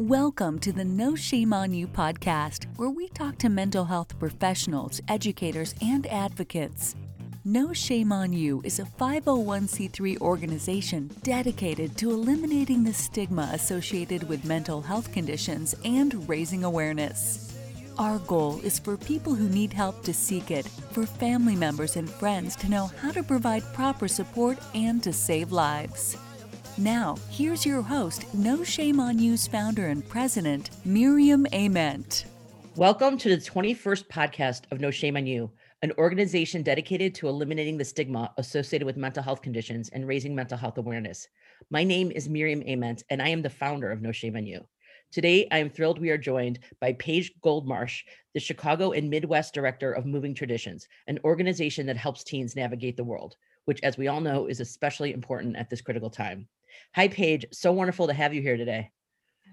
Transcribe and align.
Welcome 0.00 0.60
to 0.60 0.72
the 0.72 0.82
No 0.82 1.14
Shame 1.14 1.52
on 1.52 1.74
You 1.74 1.86
podcast, 1.86 2.64
where 2.78 2.88
we 2.88 3.10
talk 3.10 3.36
to 3.36 3.50
mental 3.50 3.84
health 3.84 4.18
professionals, 4.18 4.98
educators, 5.08 5.74
and 5.82 6.06
advocates. 6.06 6.96
No 7.44 7.74
Shame 7.74 8.10
on 8.10 8.32
You 8.32 8.62
is 8.64 8.78
a 8.78 8.84
501c3 8.84 10.18
organization 10.22 11.10
dedicated 11.22 11.98
to 11.98 12.12
eliminating 12.12 12.82
the 12.82 12.94
stigma 12.94 13.50
associated 13.52 14.26
with 14.26 14.46
mental 14.46 14.80
health 14.80 15.12
conditions 15.12 15.74
and 15.84 16.26
raising 16.26 16.64
awareness. 16.64 17.54
Our 17.98 18.20
goal 18.20 18.58
is 18.64 18.78
for 18.78 18.96
people 18.96 19.34
who 19.34 19.50
need 19.50 19.74
help 19.74 20.02
to 20.04 20.14
seek 20.14 20.50
it, 20.50 20.66
for 20.92 21.04
family 21.04 21.56
members 21.56 21.96
and 21.96 22.08
friends 22.08 22.56
to 22.56 22.70
know 22.70 22.90
how 23.02 23.12
to 23.12 23.22
provide 23.22 23.74
proper 23.74 24.08
support 24.08 24.56
and 24.74 25.02
to 25.02 25.12
save 25.12 25.52
lives. 25.52 26.16
Now, 26.80 27.18
here's 27.28 27.66
your 27.66 27.82
host, 27.82 28.24
No 28.32 28.64
Shame 28.64 29.00
on 29.00 29.18
You's 29.18 29.46
founder 29.46 29.88
and 29.88 30.08
president, 30.08 30.70
Miriam 30.86 31.46
Ament. 31.52 32.24
Welcome 32.74 33.18
to 33.18 33.28
the 33.28 33.36
21st 33.36 34.06
podcast 34.08 34.62
of 34.72 34.80
No 34.80 34.90
Shame 34.90 35.18
on 35.18 35.26
You, 35.26 35.50
an 35.82 35.92
organization 35.98 36.62
dedicated 36.62 37.14
to 37.16 37.28
eliminating 37.28 37.76
the 37.76 37.84
stigma 37.84 38.32
associated 38.38 38.86
with 38.86 38.96
mental 38.96 39.22
health 39.22 39.42
conditions 39.42 39.90
and 39.90 40.08
raising 40.08 40.34
mental 40.34 40.56
health 40.56 40.78
awareness. 40.78 41.28
My 41.68 41.84
name 41.84 42.10
is 42.12 42.30
Miriam 42.30 42.62
Ament, 42.62 43.02
and 43.10 43.20
I 43.20 43.28
am 43.28 43.42
the 43.42 43.50
founder 43.50 43.90
of 43.90 44.00
No 44.00 44.10
Shame 44.10 44.36
on 44.36 44.46
You. 44.46 44.64
Today, 45.12 45.48
I 45.50 45.58
am 45.58 45.68
thrilled 45.68 45.98
we 46.00 46.08
are 46.08 46.16
joined 46.16 46.60
by 46.80 46.94
Paige 46.94 47.34
Goldmarsh, 47.44 48.04
the 48.32 48.40
Chicago 48.40 48.92
and 48.92 49.10
Midwest 49.10 49.52
Director 49.52 49.92
of 49.92 50.06
Moving 50.06 50.34
Traditions, 50.34 50.88
an 51.08 51.18
organization 51.24 51.84
that 51.84 51.98
helps 51.98 52.24
teens 52.24 52.56
navigate 52.56 52.96
the 52.96 53.04
world, 53.04 53.36
which, 53.66 53.80
as 53.82 53.98
we 53.98 54.08
all 54.08 54.22
know, 54.22 54.46
is 54.46 54.60
especially 54.60 55.12
important 55.12 55.56
at 55.58 55.68
this 55.68 55.82
critical 55.82 56.08
time. 56.08 56.48
Hi, 56.94 57.08
Paige. 57.08 57.46
So 57.52 57.72
wonderful 57.72 58.06
to 58.06 58.12
have 58.12 58.34
you 58.34 58.42
here 58.42 58.56
today. 58.56 58.90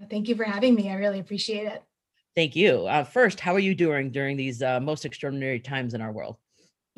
Thank 0.10 0.28
you 0.28 0.36
for 0.36 0.44
having 0.44 0.76
me. 0.76 0.90
I 0.90 0.96
really 0.96 1.20
appreciate 1.20 1.66
it. 1.66 1.84
Thank 2.36 2.56
you. 2.56 2.86
Uh, 2.86 3.04
first, 3.04 3.40
how 3.40 3.56
are 3.56 3.60
you 3.60 3.74
doing 3.74 4.12
during 4.12 4.38
these 4.38 4.62
uh, 4.62 4.80
most 4.80 5.06
extraordinary 5.06 5.60
times 5.60 5.94
in 5.94 6.02
our 6.02 6.12
world? 6.12 6.38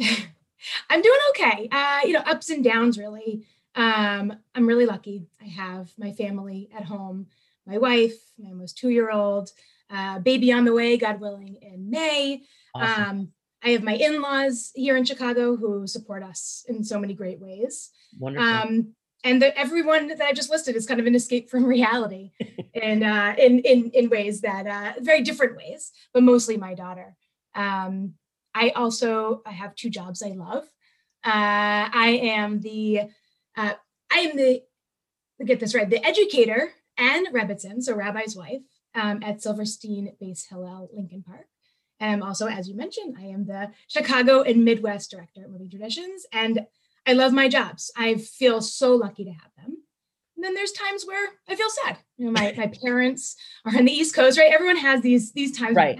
I'm 0.89 1.01
doing 1.01 1.19
okay. 1.29 1.69
Uh, 1.71 1.99
you 2.03 2.13
know, 2.13 2.23
ups 2.25 2.49
and 2.49 2.63
downs, 2.63 2.97
really. 2.97 3.45
Um, 3.75 4.33
I'm 4.53 4.67
really 4.67 4.85
lucky. 4.85 5.27
I 5.41 5.45
have 5.45 5.91
my 5.97 6.11
family 6.11 6.69
at 6.75 6.83
home, 6.83 7.27
my 7.65 7.77
wife, 7.77 8.15
my 8.37 8.49
almost 8.49 8.77
two 8.77 8.89
year 8.89 9.11
old, 9.11 9.51
uh, 9.89 10.19
baby 10.19 10.51
on 10.51 10.65
the 10.65 10.73
way, 10.73 10.97
God 10.97 11.21
willing, 11.21 11.55
in 11.61 11.89
May. 11.89 12.43
Awesome. 12.75 13.03
Um, 13.03 13.31
I 13.63 13.69
have 13.69 13.83
my 13.83 13.93
in 13.93 14.21
laws 14.21 14.71
here 14.73 14.95
in 14.95 15.05
Chicago 15.05 15.55
who 15.55 15.85
support 15.85 16.23
us 16.23 16.65
in 16.67 16.83
so 16.83 16.99
many 16.99 17.13
great 17.13 17.39
ways. 17.39 17.89
Wonderful. 18.17 18.47
Um, 18.47 18.95
and 19.23 19.41
the, 19.41 19.57
everyone 19.57 20.07
that 20.07 20.21
I 20.21 20.33
just 20.33 20.49
listed 20.49 20.75
is 20.75 20.85
kind 20.85 20.99
of 20.99 21.05
an 21.05 21.15
escape 21.15 21.49
from 21.49 21.65
reality, 21.77 22.31
and 22.73 23.03
uh, 23.03 23.35
in 23.37 23.59
in 23.59 23.91
in 23.91 24.09
ways 24.09 24.41
that 24.41 24.67
uh, 24.67 24.99
very 25.01 25.21
different 25.21 25.57
ways, 25.57 25.91
but 26.13 26.23
mostly 26.23 26.57
my 26.57 26.73
daughter. 26.73 27.15
Um, 27.55 28.13
I 28.53 28.69
also 28.69 29.41
I 29.45 29.51
have 29.51 29.75
two 29.75 29.89
jobs 29.89 30.23
I 30.23 30.29
love. 30.29 30.63
Uh, 31.23 31.89
I 31.93 32.19
am 32.23 32.61
the 32.61 33.01
uh, 33.57 33.73
I 34.11 34.19
am 34.19 34.37
the 34.37 34.63
get 35.45 35.59
this 35.59 35.75
right 35.75 35.89
the 35.89 36.05
educator 36.05 36.73
and 36.97 37.27
Rebbitzin, 37.27 37.81
so 37.81 37.95
Rabbi's 37.95 38.35
wife 38.35 38.61
um, 38.95 39.21
at 39.23 39.41
Silverstein 39.41 40.13
Base 40.19 40.45
Hillel 40.49 40.89
Lincoln 40.93 41.23
Park. 41.23 41.47
And 42.01 42.11
I'm 42.11 42.23
also, 42.23 42.47
as 42.47 42.69
you 42.69 42.75
mentioned, 42.75 43.15
I 43.19 43.25
am 43.25 43.45
the 43.45 43.71
Chicago 43.87 44.41
and 44.41 44.63
Midwest 44.63 45.11
director 45.11 45.43
at 45.43 45.49
Moving 45.49 45.69
Traditions, 45.69 46.25
and 46.31 46.65
I 47.07 47.13
love 47.13 47.33
my 47.33 47.47
jobs. 47.47 47.91
I 47.95 48.15
feel 48.15 48.61
so 48.61 48.95
lucky 48.95 49.25
to 49.25 49.31
have 49.31 49.51
them. 49.57 49.77
And 50.35 50.43
then 50.43 50.53
there's 50.53 50.71
times 50.71 51.05
where 51.05 51.29
I 51.49 51.55
feel 51.55 51.69
sad. 51.69 51.97
You 52.17 52.25
know, 52.25 52.31
my, 52.31 52.53
my 52.57 52.67
parents 52.67 53.35
are 53.65 53.77
on 53.77 53.85
the 53.85 53.91
East 53.91 54.15
Coast, 54.15 54.37
right? 54.37 54.53
Everyone 54.53 54.77
has 54.77 55.01
these 55.01 55.31
these 55.33 55.57
times 55.57 55.75
right, 55.75 55.99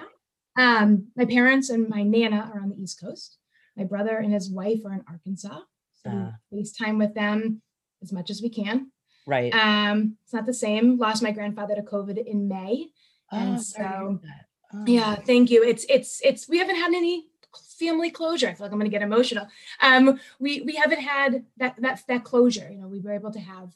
right 0.57 0.81
Um, 0.81 1.07
my 1.15 1.25
parents 1.25 1.69
and 1.69 1.89
my 1.89 2.03
nana 2.03 2.51
are 2.53 2.61
on 2.61 2.69
the 2.69 2.81
East 2.81 2.99
Coast. 3.01 3.37
My 3.75 3.83
brother 3.83 4.17
and 4.17 4.33
his 4.33 4.49
wife 4.49 4.79
are 4.85 4.93
in 4.93 5.03
Arkansas. 5.09 5.59
So 6.03 6.09
uh, 6.09 6.31
FaceTime 6.53 6.97
with 6.97 7.13
them 7.13 7.61
as 8.01 8.11
much 8.13 8.29
as 8.29 8.41
we 8.41 8.49
can. 8.49 8.91
Right. 9.27 9.53
Um, 9.53 10.17
it's 10.23 10.33
not 10.33 10.45
the 10.45 10.53
same. 10.53 10.97
Lost 10.97 11.21
my 11.21 11.31
grandfather 11.31 11.75
to 11.75 11.81
COVID 11.81 12.25
in 12.25 12.47
May. 12.47 12.87
Oh, 13.31 13.37
and 13.37 13.61
so 13.61 14.19
oh. 14.73 14.83
yeah, 14.87 15.15
thank 15.15 15.51
you. 15.51 15.63
It's 15.63 15.85
it's 15.89 16.19
it's 16.23 16.49
we 16.49 16.57
haven't 16.57 16.77
had 16.77 16.93
any 16.93 17.28
family 17.79 18.11
closure. 18.11 18.49
I 18.49 18.53
feel 18.53 18.65
like 18.65 18.71
I'm 18.71 18.79
going 18.79 18.91
to 18.91 18.95
get 18.95 19.01
emotional. 19.01 19.47
Um, 19.81 20.19
we 20.39 20.61
we 20.61 20.75
haven't 20.75 21.01
had 21.01 21.45
that 21.57 21.75
that 21.81 22.03
that 22.07 22.23
closure. 22.23 22.69
You 22.71 22.79
know, 22.79 22.87
we 22.87 22.99
were 22.99 23.13
able 23.13 23.31
to 23.31 23.39
have 23.39 23.73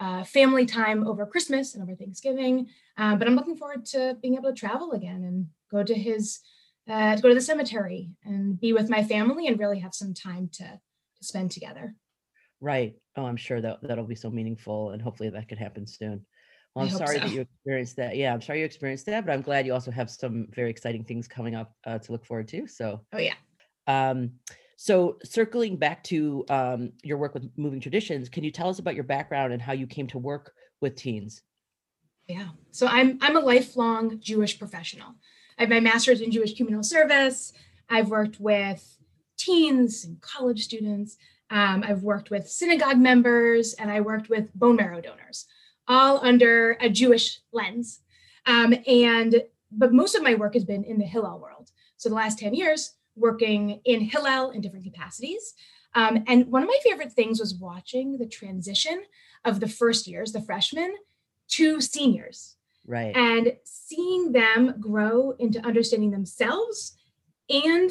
uh, 0.00 0.24
family 0.24 0.64
time 0.64 1.06
over 1.06 1.26
Christmas 1.26 1.74
and 1.74 1.82
over 1.82 1.94
Thanksgiving. 1.94 2.68
Um, 2.96 3.18
but 3.18 3.28
I'm 3.28 3.36
looking 3.36 3.56
forward 3.56 3.84
to 3.86 4.16
being 4.22 4.34
able 4.34 4.50
to 4.50 4.58
travel 4.58 4.92
again 4.92 5.24
and 5.24 5.46
go 5.70 5.82
to 5.82 5.94
his 5.94 6.40
uh, 6.88 7.16
to 7.16 7.22
go 7.22 7.28
to 7.28 7.34
the 7.34 7.40
cemetery 7.40 8.10
and 8.24 8.58
be 8.58 8.72
with 8.72 8.88
my 8.88 9.04
family 9.04 9.46
and 9.46 9.58
really 9.58 9.78
have 9.80 9.94
some 9.94 10.14
time 10.14 10.48
to 10.54 10.64
to 10.64 11.24
spend 11.24 11.50
together. 11.50 11.94
Right. 12.60 12.94
Oh, 13.16 13.24
I'm 13.24 13.36
sure 13.36 13.60
that 13.60 13.78
that'll 13.82 14.04
be 14.04 14.14
so 14.14 14.30
meaningful, 14.30 14.90
and 14.90 15.02
hopefully 15.02 15.30
that 15.30 15.48
could 15.48 15.58
happen 15.58 15.86
soon. 15.86 16.24
Well, 16.74 16.84
I'm 16.84 16.90
sorry 16.90 17.16
so. 17.16 17.20
that 17.22 17.32
you 17.32 17.40
experienced 17.40 17.96
that. 17.96 18.16
Yeah, 18.16 18.32
I'm 18.32 18.40
sorry 18.40 18.60
you 18.60 18.64
experienced 18.64 19.06
that, 19.06 19.26
but 19.26 19.32
I'm 19.32 19.42
glad 19.42 19.66
you 19.66 19.74
also 19.74 19.90
have 19.90 20.08
some 20.08 20.46
very 20.54 20.70
exciting 20.70 21.04
things 21.04 21.26
coming 21.26 21.56
up 21.56 21.74
uh, 21.84 21.98
to 21.98 22.12
look 22.12 22.24
forward 22.24 22.46
to. 22.48 22.66
So, 22.68 23.00
oh 23.12 23.18
yeah. 23.18 23.34
Um, 23.88 24.32
so 24.76 25.18
circling 25.24 25.76
back 25.76 26.02
to 26.04 26.44
um, 26.48 26.92
your 27.02 27.18
work 27.18 27.34
with 27.34 27.50
Moving 27.56 27.80
Traditions, 27.80 28.28
can 28.28 28.44
you 28.44 28.50
tell 28.50 28.68
us 28.68 28.78
about 28.78 28.94
your 28.94 29.04
background 29.04 29.52
and 29.52 29.60
how 29.60 29.72
you 29.72 29.86
came 29.86 30.06
to 30.08 30.18
work 30.18 30.52
with 30.80 30.94
teens? 30.94 31.42
Yeah. 32.28 32.48
So 32.70 32.86
I'm 32.86 33.18
I'm 33.20 33.36
a 33.36 33.40
lifelong 33.40 34.20
Jewish 34.20 34.58
professional. 34.58 35.08
I 35.58 35.62
have 35.62 35.70
my 35.70 35.80
master's 35.80 36.20
in 36.20 36.30
Jewish 36.30 36.56
communal 36.56 36.84
service. 36.84 37.52
I've 37.88 38.10
worked 38.10 38.38
with 38.38 38.96
teens 39.36 40.04
and 40.04 40.20
college 40.20 40.64
students. 40.64 41.16
Um, 41.50 41.84
I've 41.86 42.04
worked 42.04 42.30
with 42.30 42.48
synagogue 42.48 42.98
members, 42.98 43.74
and 43.74 43.90
I 43.90 44.00
worked 44.00 44.28
with 44.28 44.54
bone 44.54 44.76
marrow 44.76 45.00
donors 45.00 45.46
all 45.90 46.24
under 46.24 46.78
a 46.80 46.88
Jewish 46.88 47.40
lens. 47.52 48.00
Um, 48.46 48.74
and 48.86 49.42
but 49.72 49.92
most 49.92 50.14
of 50.14 50.22
my 50.22 50.36
work 50.36 50.54
has 50.54 50.64
been 50.64 50.84
in 50.84 50.98
the 50.98 51.04
Hillel 51.04 51.40
world. 51.40 51.70
So 51.96 52.08
the 52.08 52.14
last 52.14 52.38
10 52.38 52.54
years 52.54 52.94
working 53.16 53.80
in 53.84 54.00
Hillel 54.00 54.50
in 54.50 54.60
different 54.60 54.84
capacities. 54.84 55.54
Um, 55.94 56.24
and 56.28 56.46
one 56.46 56.62
of 56.62 56.68
my 56.68 56.78
favorite 56.82 57.12
things 57.12 57.40
was 57.40 57.54
watching 57.54 58.18
the 58.18 58.26
transition 58.26 59.02
of 59.44 59.60
the 59.60 59.68
first 59.68 60.06
years, 60.06 60.32
the 60.32 60.40
freshmen, 60.40 60.94
to 61.48 61.80
seniors. 61.80 62.56
Right. 62.86 63.14
And 63.14 63.56
seeing 63.64 64.32
them 64.32 64.76
grow 64.80 65.32
into 65.38 65.60
understanding 65.66 66.12
themselves 66.12 66.96
and 67.48 67.90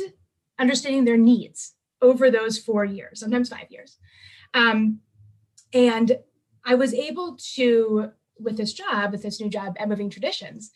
understanding 0.58 1.06
their 1.06 1.18
needs 1.18 1.74
over 2.02 2.32
those 2.32 2.58
four 2.58 2.86
years, 2.86 3.20
sometimes 3.20 3.50
five 3.50 3.68
years. 3.70 3.98
Um, 4.54 5.02
and 5.74 6.18
I 6.66 6.76
was 6.76 6.94
able 6.94 7.38
to, 7.56 8.12
with 8.40 8.58
this 8.58 8.74
job, 8.74 9.12
with 9.12 9.24
this 9.24 9.40
new 9.40 9.50
job 9.50 9.76
at 9.80 9.90
Moving 9.90 10.10
Traditions, 10.10 10.72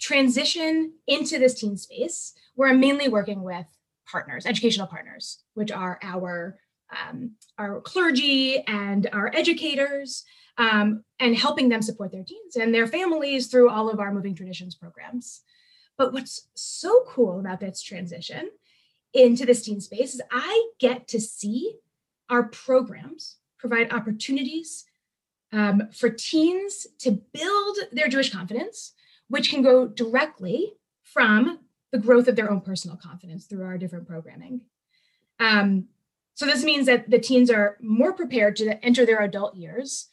transition 0.00 0.94
into 1.06 1.38
this 1.38 1.60
teen 1.60 1.76
space 1.76 2.32
where 2.54 2.70
I'm 2.70 2.80
mainly 2.80 3.08
working 3.08 3.42
with 3.42 3.66
partners, 4.10 4.46
educational 4.46 4.86
partners, 4.86 5.42
which 5.54 5.70
are 5.70 5.98
our 6.02 6.58
um, 6.90 7.32
our 7.56 7.80
clergy 7.80 8.64
and 8.66 9.08
our 9.12 9.30
educators, 9.32 10.24
um, 10.58 11.04
and 11.20 11.36
helping 11.36 11.68
them 11.68 11.82
support 11.82 12.10
their 12.10 12.24
teens 12.24 12.56
and 12.56 12.74
their 12.74 12.88
families 12.88 13.46
through 13.46 13.70
all 13.70 13.88
of 13.88 14.00
our 14.00 14.12
Moving 14.12 14.34
Traditions 14.34 14.74
programs. 14.74 15.42
But 15.96 16.12
what's 16.12 16.48
so 16.54 17.04
cool 17.06 17.38
about 17.38 17.60
this 17.60 17.80
transition 17.80 18.50
into 19.14 19.46
this 19.46 19.62
teen 19.62 19.80
space 19.80 20.14
is 20.14 20.22
I 20.32 20.70
get 20.78 21.06
to 21.08 21.20
see 21.20 21.76
our 22.28 22.44
programs 22.44 23.36
provide 23.58 23.92
opportunities 23.92 24.84
um, 25.52 25.88
for 25.92 26.10
teens 26.10 26.86
to 26.98 27.12
build 27.32 27.76
their 27.92 28.08
Jewish 28.08 28.32
confidence, 28.32 28.92
which 29.28 29.50
can 29.50 29.62
go 29.62 29.86
directly 29.86 30.74
from 31.02 31.60
the 31.92 31.98
growth 31.98 32.28
of 32.28 32.36
their 32.36 32.50
own 32.50 32.60
personal 32.60 32.96
confidence 32.96 33.46
through 33.46 33.64
our 33.64 33.78
different 33.78 34.06
programming. 34.06 34.60
Um, 35.40 35.86
so 36.34 36.46
this 36.46 36.64
means 36.64 36.86
that 36.86 37.10
the 37.10 37.18
teens 37.18 37.50
are 37.50 37.76
more 37.80 38.12
prepared 38.12 38.56
to 38.56 38.82
enter 38.84 39.04
their 39.04 39.20
adult 39.20 39.56
years, 39.56 40.08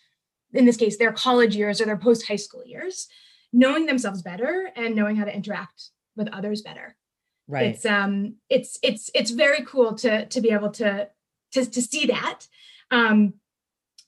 in 0.53 0.65
this 0.65 0.77
case, 0.77 0.97
their 0.97 1.13
college 1.13 1.55
years 1.55 1.79
or 1.79 1.85
their 1.85 1.97
post 1.97 2.27
high 2.27 2.35
school 2.35 2.65
years, 2.65 3.07
knowing 3.53 3.85
themselves 3.85 4.21
better 4.21 4.71
and 4.75 4.95
knowing 4.95 5.15
how 5.15 5.25
to 5.25 5.33
interact 5.33 5.91
with 6.15 6.27
others 6.33 6.61
better. 6.61 6.95
Right. 7.47 7.67
It's 7.67 7.85
um 7.85 8.35
it's 8.49 8.77
it's 8.83 9.09
it's 9.13 9.31
very 9.31 9.63
cool 9.63 9.95
to 9.95 10.25
to 10.25 10.41
be 10.41 10.49
able 10.51 10.71
to 10.71 11.07
to 11.53 11.65
to 11.65 11.81
see 11.81 12.07
that. 12.07 12.47
Um 12.91 13.35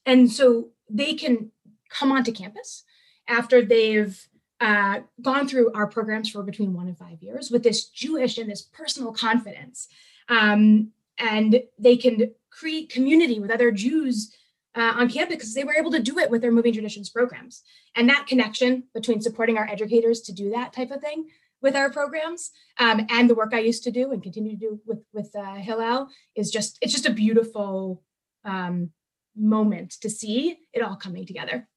and 0.06 0.30
so 0.30 0.72
they 0.90 1.14
can 1.14 1.52
come 1.90 2.12
onto 2.12 2.32
campus 2.32 2.84
after 3.28 3.64
they've 3.64 4.28
uh, 4.60 5.00
gone 5.22 5.48
through 5.48 5.72
our 5.74 5.88
programs 5.88 6.30
for 6.30 6.44
between 6.44 6.74
one 6.74 6.88
and 6.88 6.98
five 6.98 7.22
years 7.22 7.50
with 7.50 7.64
this 7.64 7.88
Jewish 7.88 8.38
and 8.38 8.50
this 8.50 8.62
personal 8.62 9.14
confidence. 9.14 9.88
Um, 10.28 10.92
and 11.18 11.62
they 11.78 11.98
can 11.98 12.32
create 12.50 12.92
community 12.92 13.40
with 13.40 13.52
other 13.52 13.72
Jews 13.72 14.34
uh, 14.76 14.94
on 14.96 15.10
campus 15.10 15.36
because 15.36 15.54
they 15.54 15.64
were 15.64 15.74
able 15.74 15.92
to 15.92 16.02
do 16.02 16.20
it 16.20 16.30
with 16.30 16.42
their 16.42 16.52
moving 16.52 16.74
traditions 16.74 17.10
programs 17.10 17.64
and 17.96 18.08
that 18.10 18.28
connection 18.28 18.84
between 18.94 19.22
supporting 19.22 19.58
our 19.58 19.68
educators 19.68 20.22
to 20.22 20.34
do 20.34 20.52
that 20.52 20.74
type 20.74 20.92
of 20.92 21.02
thing 21.02 21.28
with 21.62 21.76
our 21.76 21.92
programs 21.92 22.52
um, 22.78 23.06
and 23.10 23.30
the 23.30 23.36
work 23.36 23.54
i 23.54 23.60
used 23.60 23.84
to 23.84 23.92
do 23.92 24.12
and 24.12 24.22
continue 24.22 24.52
to 24.52 24.58
do 24.58 24.80
with 24.86 25.00
with 25.12 25.36
uh, 25.36 25.56
hillel 25.56 26.08
is 26.36 26.52
just 26.52 26.78
it's 26.82 26.94
just 26.94 27.08
a 27.08 27.12
beautiful 27.12 28.04
um, 28.46 28.92
moment 29.40 29.92
to 30.02 30.10
see 30.10 30.58
it 30.74 30.82
all 30.82 30.96
coming 30.96 31.26
together. 31.26 31.68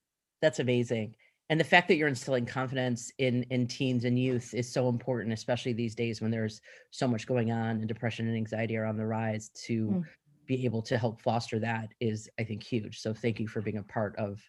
That's 0.41 0.59
amazing. 0.59 1.15
And 1.49 1.59
the 1.59 1.65
fact 1.65 1.87
that 1.87 1.97
you're 1.97 2.07
instilling 2.07 2.45
confidence 2.45 3.11
in 3.17 3.43
in 3.43 3.67
teens 3.67 4.05
and 4.05 4.17
youth 4.17 4.53
is 4.53 4.71
so 4.71 4.89
important 4.89 5.33
especially 5.33 5.73
these 5.73 5.93
days 5.93 6.21
when 6.21 6.31
there's 6.31 6.61
so 6.91 7.07
much 7.07 7.27
going 7.27 7.51
on 7.51 7.77
and 7.77 7.87
depression 7.87 8.27
and 8.27 8.35
anxiety 8.35 8.77
are 8.77 8.85
on 8.85 8.97
the 8.97 9.05
rise 9.05 9.49
to 9.65 9.87
mm. 9.87 10.03
be 10.47 10.65
able 10.65 10.81
to 10.81 10.97
help 10.97 11.21
foster 11.21 11.59
that 11.59 11.89
is 11.99 12.29
i 12.39 12.43
think 12.43 12.63
huge. 12.63 12.99
So 12.99 13.13
thank 13.13 13.39
you 13.39 13.47
for 13.47 13.61
being 13.61 13.77
a 13.77 13.83
part 13.83 14.15
of 14.17 14.41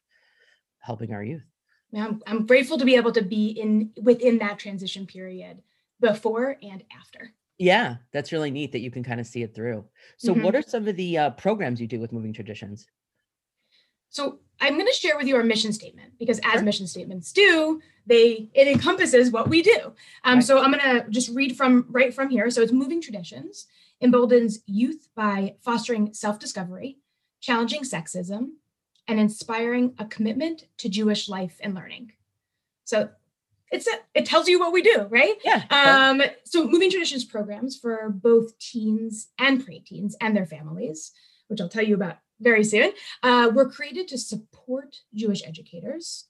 helping 0.79 1.13
our 1.13 1.23
youth. 1.23 1.45
I'm, 1.95 2.21
I'm 2.27 2.47
grateful 2.47 2.79
to 2.79 2.85
be 2.85 2.97
able 2.97 3.13
to 3.13 3.23
be 3.23 3.49
in 3.51 3.93
within 4.01 4.39
that 4.39 4.59
transition 4.59 5.07
period 5.07 5.63
before 6.01 6.57
and 6.63 6.83
after. 6.99 7.33
Yeah 7.59 7.97
that's 8.13 8.33
really 8.33 8.51
neat 8.51 8.73
that 8.73 8.81
you 8.81 8.91
can 8.91 9.05
kind 9.05 9.21
of 9.21 9.27
see 9.27 9.43
it 9.43 9.55
through. 9.55 9.85
So 10.17 10.33
mm-hmm. 10.33 10.43
what 10.43 10.55
are 10.55 10.63
some 10.63 10.89
of 10.89 10.97
the 10.97 11.19
uh, 11.19 11.31
programs 11.31 11.81
you 11.81 11.87
do 11.87 12.01
with 12.01 12.13
moving 12.13 12.33
traditions 12.33 12.87
so 14.15 14.39
I'm 14.61 14.75
going 14.75 14.87
to 14.87 14.93
share 14.93 15.17
with 15.17 15.27
you 15.27 15.35
our 15.35 15.43
mission 15.43 15.73
statement 15.73 16.13
because 16.21 16.39
as 16.45 16.53
sure. 16.53 16.63
mission 16.63 16.87
statements 16.87 17.33
do, 17.33 17.83
they 18.07 18.49
it 18.55 18.69
encompasses 18.69 19.33
what 19.33 19.49
we 19.49 19.61
do. 19.61 19.93
Um, 20.23 20.37
right. 20.37 20.45
So 20.45 20.63
I'm 20.63 20.73
going 20.73 21.03
to 21.03 21.11
just 21.11 21.31
read 21.31 21.57
from 21.57 21.87
right 21.89 22.15
from 22.15 22.31
here. 22.31 22.49
So 22.51 22.63
it's 22.63 22.73
moving 22.73 23.03
traditions 23.03 23.67
emboldens 24.01 24.59
youth 24.67 25.09
by 25.15 25.55
fostering 25.63 26.13
self-discovery, 26.13 26.99
challenging 27.41 27.83
sexism, 27.83 28.51
and 29.09 29.19
inspiring 29.19 29.95
a 29.99 30.05
commitment 30.05 30.67
to 30.79 30.89
Jewish 30.89 31.29
life 31.29 31.59
and 31.61 31.75
learning. 31.75 32.13
So 32.85 33.09
it's 33.71 33.87
a, 33.89 33.93
it 34.15 34.27
tells 34.27 34.47
you 34.47 34.61
what 34.61 34.73
we 34.73 34.83
do, 34.83 35.07
right? 35.11 35.35
Yeah. 35.45 35.63
Um, 35.71 36.23
so 36.45 36.67
moving 36.67 36.91
traditions 36.91 37.25
programs 37.25 37.77
for 37.77 38.11
both 38.11 38.59
teens 38.59 39.29
and 39.39 39.65
preteens 39.65 40.13
and 40.21 40.37
their 40.37 40.47
families, 40.47 41.13
which 41.49 41.61
I'll 41.61 41.69
tell 41.69 41.85
you 41.85 41.95
about 41.95 42.19
very 42.45 42.63
soon, 42.63 42.93
uh, 43.23 43.51
were 43.53 43.69
created 43.69 44.07
to 44.09 44.19
support 44.19 44.97
Jewish 45.15 45.43
educators 45.45 46.27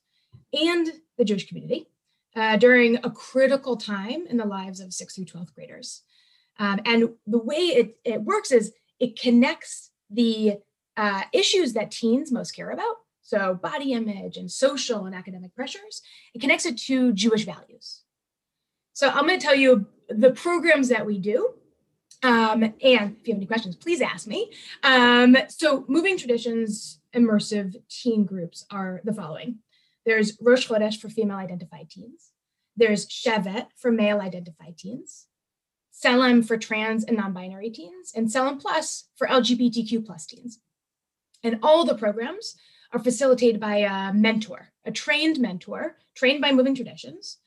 and 0.53 0.91
the 1.17 1.25
Jewish 1.25 1.47
community 1.47 1.87
uh, 2.35 2.57
during 2.57 2.97
a 3.03 3.11
critical 3.11 3.77
time 3.77 4.25
in 4.27 4.37
the 4.37 4.45
lives 4.45 4.79
of 4.79 4.89
6th 4.89 5.15
through 5.15 5.25
12th 5.25 5.53
graders. 5.53 6.01
Um, 6.57 6.79
and 6.85 7.09
the 7.27 7.37
way 7.37 7.55
it, 7.55 7.97
it 8.03 8.21
works 8.23 8.51
is 8.51 8.73
it 8.99 9.19
connects 9.19 9.91
the 10.09 10.57
uh, 10.97 11.23
issues 11.33 11.73
that 11.73 11.91
teens 11.91 12.31
most 12.31 12.51
care 12.51 12.71
about, 12.71 12.95
so 13.21 13.55
body 13.55 13.91
image 13.91 14.37
and 14.37 14.49
social 14.49 15.05
and 15.05 15.15
academic 15.15 15.53
pressures, 15.55 16.01
it 16.33 16.39
connects 16.39 16.65
it 16.65 16.77
to 16.77 17.11
Jewish 17.11 17.45
values. 17.45 18.03
So 18.93 19.09
I'm 19.09 19.27
going 19.27 19.39
to 19.39 19.45
tell 19.45 19.55
you 19.55 19.87
the 20.09 20.31
programs 20.31 20.87
that 20.89 21.05
we 21.05 21.19
do 21.19 21.55
um, 22.23 22.63
and 22.63 22.73
if 22.81 23.27
you 23.27 23.33
have 23.33 23.37
any 23.37 23.45
questions, 23.45 23.75
please 23.75 24.01
ask 24.01 24.27
me. 24.27 24.51
Um, 24.83 25.37
so, 25.49 25.85
moving 25.87 26.17
traditions 26.17 26.99
immersive 27.13 27.75
teen 27.89 28.25
groups 28.25 28.65
are 28.71 29.01
the 29.03 29.13
following 29.13 29.59
there's 30.05 30.37
Rosh 30.39 30.67
Chodesh 30.67 30.99
for 30.99 31.09
female 31.09 31.37
identified 31.37 31.89
teens, 31.89 32.31
there's 32.77 33.07
Shevet 33.07 33.67
for 33.75 33.91
male 33.91 34.19
identified 34.19 34.77
teens, 34.77 35.27
Tzelem 36.03 36.45
for 36.45 36.57
trans 36.57 37.03
and 37.03 37.17
non 37.17 37.33
binary 37.33 37.69
teens, 37.69 38.11
and 38.15 38.27
Tzelem 38.27 38.61
Plus 38.61 39.05
for 39.15 39.27
LGBTQ 39.27 40.05
plus 40.05 40.25
teens. 40.25 40.59
And 41.43 41.59
all 41.63 41.85
the 41.85 41.95
programs 41.95 42.55
are 42.91 42.99
facilitated 42.99 43.59
by 43.59 43.77
a 43.77 44.13
mentor, 44.13 44.69
a 44.83 44.91
trained 44.91 45.39
mentor, 45.39 45.97
trained 46.15 46.41
by 46.41 46.51
Moving 46.51 46.75
Traditions. 46.75 47.37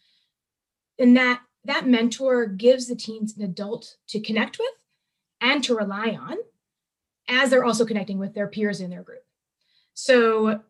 And 0.98 1.16
that 1.16 1.40
that 1.64 1.86
mentor 1.86 2.46
gives 2.46 2.86
the 2.86 2.96
teens 2.96 3.36
an 3.36 3.42
adult 3.42 3.96
to 4.08 4.20
connect 4.20 4.58
with 4.58 4.68
and 5.40 5.62
to 5.64 5.76
rely 5.76 6.16
on 6.20 6.36
as 7.28 7.50
they're 7.50 7.64
also 7.64 7.84
connecting 7.84 8.18
with 8.18 8.34
their 8.34 8.48
peers 8.48 8.80
in 8.80 8.90
their 8.90 9.02
group. 9.02 9.24
So 9.94 10.60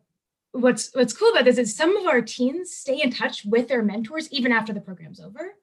what's 0.51 0.93
what's 0.93 1.13
cool 1.13 1.29
about 1.29 1.45
this 1.45 1.57
is 1.57 1.75
some 1.75 1.95
of 1.95 2.07
our 2.07 2.21
teens 2.21 2.71
stay 2.71 3.01
in 3.01 3.11
touch 3.11 3.45
with 3.45 3.67
their 3.67 3.83
mentors 3.83 4.31
even 4.31 4.51
after 4.51 4.73
the 4.73 4.81
program's 4.81 5.19
over. 5.19 5.53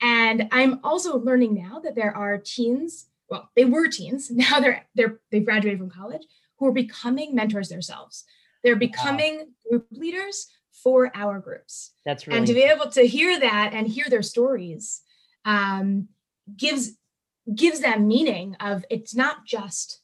And 0.00 0.48
I'm 0.52 0.80
also 0.82 1.18
learning 1.18 1.54
now 1.54 1.80
that 1.80 1.94
there 1.94 2.16
are 2.16 2.38
teens, 2.38 3.06
well, 3.28 3.50
they 3.54 3.64
were 3.64 3.88
teens, 3.88 4.30
now 4.30 4.60
they're 4.60 4.86
they're 4.94 5.20
they've 5.30 5.44
graduated 5.44 5.78
from 5.78 5.90
college 5.90 6.22
who 6.58 6.66
are 6.66 6.72
becoming 6.72 7.34
mentors 7.34 7.68
themselves. 7.68 8.24
They're 8.62 8.76
becoming 8.76 9.38
wow. 9.38 9.44
group 9.68 9.86
leaders 9.90 10.48
for 10.82 11.10
our 11.14 11.38
groups. 11.38 11.92
That's 12.04 12.26
really 12.26 12.38
and 12.38 12.46
to 12.46 12.54
be 12.54 12.62
able 12.62 12.90
to 12.90 13.06
hear 13.06 13.38
that 13.38 13.72
and 13.72 13.86
hear 13.86 14.06
their 14.08 14.22
stories 14.22 15.02
um, 15.44 16.08
gives 16.56 16.92
gives 17.54 17.80
that 17.80 18.00
meaning 18.00 18.56
of 18.60 18.84
it's 18.90 19.14
not 19.14 19.44
just 19.44 20.00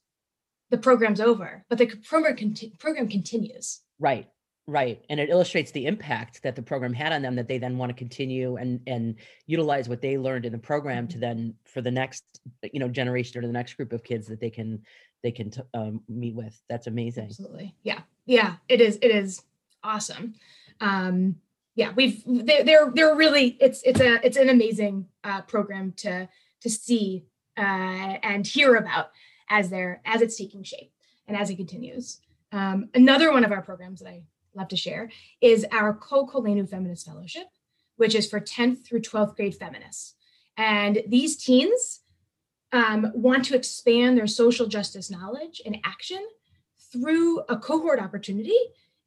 the 0.70 0.78
program's 0.78 1.20
over, 1.20 1.64
but 1.68 1.78
the 1.78 1.86
program 1.86 2.36
conti- 2.36 2.74
program 2.78 3.08
continues. 3.08 3.82
Right, 3.98 4.28
right, 4.66 5.02
and 5.08 5.20
it 5.20 5.30
illustrates 5.30 5.70
the 5.70 5.86
impact 5.86 6.42
that 6.42 6.56
the 6.56 6.62
program 6.62 6.92
had 6.92 7.12
on 7.12 7.22
them 7.22 7.36
that 7.36 7.48
they 7.48 7.58
then 7.58 7.78
want 7.78 7.90
to 7.90 7.94
continue 7.94 8.56
and 8.56 8.80
and 8.86 9.16
utilize 9.46 9.88
what 9.88 10.02
they 10.02 10.18
learned 10.18 10.44
in 10.44 10.52
the 10.52 10.58
program 10.58 11.06
to 11.08 11.14
mm-hmm. 11.14 11.20
then 11.20 11.54
for 11.64 11.80
the 11.80 11.90
next 11.90 12.24
you 12.72 12.80
know 12.80 12.88
generation 12.88 13.42
or 13.42 13.46
the 13.46 13.52
next 13.52 13.74
group 13.74 13.92
of 13.92 14.02
kids 14.02 14.26
that 14.26 14.40
they 14.40 14.50
can 14.50 14.82
they 15.22 15.30
can 15.30 15.50
t- 15.50 15.62
um, 15.74 16.02
meet 16.08 16.34
with. 16.34 16.60
That's 16.68 16.86
amazing. 16.86 17.26
Absolutely, 17.26 17.74
yeah, 17.82 18.00
yeah, 18.26 18.56
it 18.68 18.80
is. 18.80 18.98
It 19.02 19.10
is 19.10 19.42
awesome. 19.82 20.34
Um, 20.80 21.36
yeah, 21.74 21.92
we've 21.94 22.22
they're 22.26 22.90
they're, 22.94 23.14
really 23.14 23.56
it's 23.60 23.82
it's 23.82 24.00
a 24.00 24.24
it's 24.26 24.36
an 24.36 24.48
amazing 24.48 25.06
uh, 25.24 25.42
program 25.42 25.92
to 25.98 26.28
to 26.62 26.70
see 26.70 27.26
uh, 27.56 27.60
and 28.22 28.46
hear 28.46 28.76
about 28.76 29.10
as 29.50 29.68
they're 29.68 30.00
as 30.04 30.22
it's 30.22 30.36
taking 30.36 30.62
shape 30.62 30.92
and 31.28 31.36
as 31.36 31.50
it 31.50 31.56
continues. 31.56 32.20
Um, 32.52 32.88
another 32.94 33.30
one 33.30 33.44
of 33.44 33.52
our 33.52 33.62
programs 33.62 34.00
that 34.00 34.08
I 34.08 34.22
love 34.54 34.68
to 34.68 34.76
share 34.76 35.10
is 35.40 35.66
our 35.70 35.94
Kolenu 35.94 36.68
Feminist 36.68 37.06
Fellowship, 37.06 37.48
which 37.96 38.14
is 38.14 38.28
for 38.28 38.40
10th 38.40 38.86
through 38.86 39.02
12th 39.02 39.36
grade 39.36 39.54
feminists. 39.54 40.14
And 40.56 41.02
these 41.06 41.36
teens 41.36 42.00
um, 42.72 43.10
want 43.14 43.44
to 43.46 43.56
expand 43.56 44.16
their 44.16 44.26
social 44.26 44.66
justice 44.66 45.10
knowledge 45.10 45.60
and 45.66 45.78
action 45.84 46.26
through 46.92 47.40
a 47.48 47.56
cohort 47.56 48.00
opportunity 48.00 48.56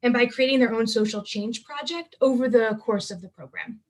and 0.02 0.12
by 0.12 0.26
creating 0.26 0.60
their 0.60 0.74
own 0.74 0.86
social 0.86 1.22
change 1.22 1.64
project 1.64 2.16
over 2.20 2.48
the 2.48 2.78
course 2.80 3.10
of 3.10 3.20
the 3.20 3.28
program, 3.28 3.80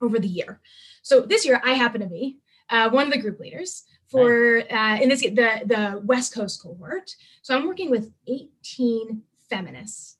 over 0.00 0.18
the 0.18 0.28
year. 0.28 0.60
So 1.02 1.20
this 1.20 1.44
year, 1.44 1.60
I 1.64 1.72
happen 1.72 2.00
to 2.00 2.06
be 2.06 2.38
uh, 2.70 2.90
one 2.90 3.06
of 3.06 3.12
the 3.12 3.20
group 3.20 3.38
leaders 3.40 3.84
for 4.08 4.62
uh, 4.70 4.98
in 5.00 5.08
this 5.08 5.22
the 5.22 5.62
the 5.64 6.00
West 6.04 6.34
Coast 6.34 6.62
cohort. 6.62 7.14
So 7.42 7.56
I'm 7.56 7.66
working 7.66 7.90
with 7.90 8.12
18 8.28 9.22
feminists, 9.48 10.18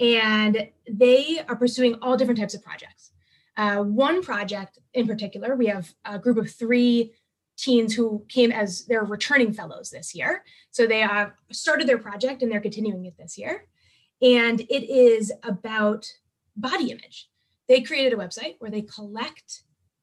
and 0.00 0.68
they 0.90 1.40
are 1.48 1.56
pursuing 1.56 1.96
all 2.02 2.16
different 2.16 2.40
types 2.40 2.54
of 2.54 2.62
projects. 2.62 3.12
Uh, 3.56 3.82
one 3.82 4.22
project 4.22 4.78
in 4.94 5.06
particular, 5.06 5.54
we 5.54 5.66
have 5.66 5.92
a 6.04 6.18
group 6.18 6.36
of 6.36 6.50
three 6.50 7.12
teens 7.56 7.94
who 7.94 8.24
came 8.28 8.50
as 8.50 8.84
their 8.86 9.04
returning 9.04 9.52
fellows 9.52 9.90
this 9.90 10.14
year. 10.14 10.42
So 10.70 10.86
they 10.86 11.00
have 11.00 11.32
started 11.52 11.86
their 11.86 11.98
project 11.98 12.42
and 12.42 12.50
they're 12.50 12.60
continuing 12.60 13.04
it 13.06 13.16
this 13.16 13.38
year. 13.38 13.66
And 14.22 14.60
it 14.60 14.88
is 14.88 15.32
about 15.42 16.06
body 16.56 16.90
image. 16.90 17.28
They 17.68 17.80
created 17.80 18.12
a 18.12 18.16
website 18.16 18.56
where 18.58 18.70
they 18.70 18.82
collect 18.82 19.62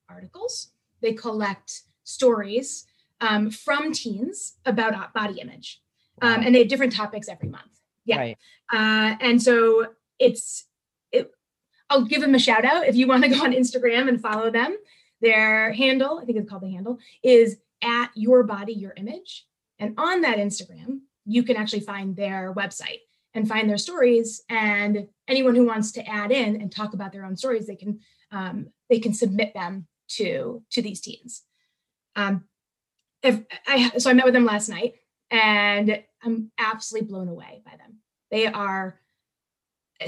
articles, 0.09 0.71
they 1.01 1.13
collect 1.13 1.83
stories 2.03 2.85
um, 3.21 3.49
from 3.49 3.93
teens 3.93 4.57
about 4.65 5.13
body 5.13 5.39
image. 5.39 5.81
Um, 6.21 6.41
and 6.43 6.53
they 6.53 6.59
have 6.59 6.67
different 6.67 6.93
topics 6.93 7.29
every 7.29 7.49
month. 7.49 7.71
Yeah. 8.05 8.17
Right. 8.17 8.37
Uh, 8.71 9.15
and 9.19 9.41
so 9.41 9.87
it's, 10.19 10.65
it, 11.11 11.31
I'll 11.89 12.05
give 12.05 12.21
them 12.21 12.35
a 12.35 12.39
shout 12.39 12.65
out 12.65 12.87
if 12.87 12.95
you 12.95 13.07
want 13.07 13.23
to 13.23 13.29
go 13.35 13.43
on 13.43 13.53
Instagram 13.53 14.07
and 14.07 14.21
follow 14.21 14.51
them. 14.51 14.77
Their 15.21 15.71
handle, 15.71 16.19
I 16.19 16.25
think 16.25 16.37
it's 16.37 16.49
called 16.49 16.63
the 16.63 16.71
handle, 16.71 16.97
is 17.23 17.57
at 17.83 18.09
your 18.15 18.43
body, 18.43 18.73
your 18.73 18.93
image. 18.97 19.45
And 19.79 19.93
on 19.97 20.21
that 20.21 20.37
Instagram, 20.37 21.01
you 21.25 21.43
can 21.43 21.57
actually 21.57 21.81
find 21.81 22.15
their 22.15 22.53
website 22.53 22.99
and 23.33 23.47
find 23.47 23.69
their 23.69 23.77
stories. 23.77 24.43
And 24.49 25.07
anyone 25.27 25.55
who 25.55 25.65
wants 25.65 25.91
to 25.93 26.07
add 26.07 26.31
in 26.31 26.61
and 26.61 26.71
talk 26.71 26.93
about 26.93 27.11
their 27.11 27.25
own 27.25 27.35
stories, 27.35 27.67
they 27.67 27.75
can 27.75 27.99
um, 28.31 28.67
they 28.89 28.99
can 28.99 29.13
submit 29.13 29.53
them 29.53 29.87
to 30.09 30.63
to 30.71 30.81
these 30.81 31.01
teens. 31.01 31.43
Um, 32.15 32.45
if 33.23 33.39
I 33.67 33.91
so 33.97 34.09
I 34.09 34.13
met 34.13 34.25
with 34.25 34.33
them 34.33 34.45
last 34.45 34.69
night, 34.69 34.95
and 35.29 36.03
I'm 36.23 36.51
absolutely 36.57 37.07
blown 37.07 37.27
away 37.29 37.61
by 37.65 37.71
them. 37.71 37.99
They 38.29 38.47
are 38.47 38.99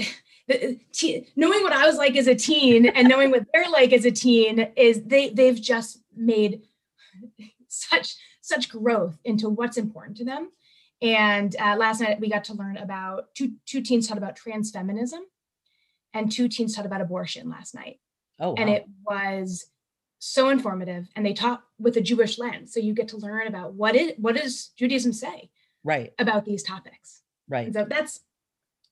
knowing 0.48 1.62
what 1.62 1.72
I 1.72 1.86
was 1.86 1.96
like 1.96 2.16
as 2.16 2.26
a 2.26 2.34
teen 2.34 2.86
and 2.94 3.08
knowing 3.08 3.30
what 3.30 3.46
they're 3.52 3.70
like 3.70 3.92
as 3.92 4.04
a 4.04 4.10
teen 4.10 4.68
is 4.76 5.02
they 5.04 5.30
they've 5.30 5.60
just 5.60 6.00
made 6.14 6.62
such 7.68 8.14
such 8.40 8.68
growth 8.68 9.18
into 9.24 9.48
what's 9.48 9.78
important 9.78 10.18
to 10.18 10.24
them 10.24 10.50
And 11.02 11.54
uh, 11.60 11.76
last 11.76 12.00
night 12.00 12.20
we 12.20 12.30
got 12.30 12.44
to 12.44 12.54
learn 12.54 12.76
about 12.76 13.34
two 13.34 13.52
two 13.66 13.82
teens 13.82 14.08
taught 14.08 14.18
about 14.18 14.36
trans 14.36 14.70
feminism, 14.70 15.20
and 16.12 16.30
two 16.30 16.48
teens 16.48 16.74
taught 16.74 16.86
about 16.86 17.00
abortion 17.00 17.50
last 17.50 17.74
night. 17.74 18.00
Oh, 18.40 18.50
wow. 18.50 18.54
and 18.58 18.70
it 18.70 18.84
was 19.04 19.66
so 20.18 20.48
informative. 20.48 21.06
And 21.14 21.24
they 21.24 21.34
taught 21.34 21.62
with 21.78 21.96
a 21.96 22.00
Jewish 22.00 22.38
lens, 22.38 22.72
so 22.72 22.80
you 22.80 22.94
get 22.94 23.08
to 23.08 23.16
learn 23.16 23.46
about 23.46 23.74
what 23.74 23.94
it 23.94 24.18
what 24.18 24.36
does 24.36 24.68
Judaism 24.76 25.12
say 25.12 25.50
right, 25.82 26.12
about 26.18 26.44
these 26.44 26.62
topics. 26.62 27.22
right. 27.48 27.66
And 27.66 27.74
so 27.74 27.86
that's 27.88 28.20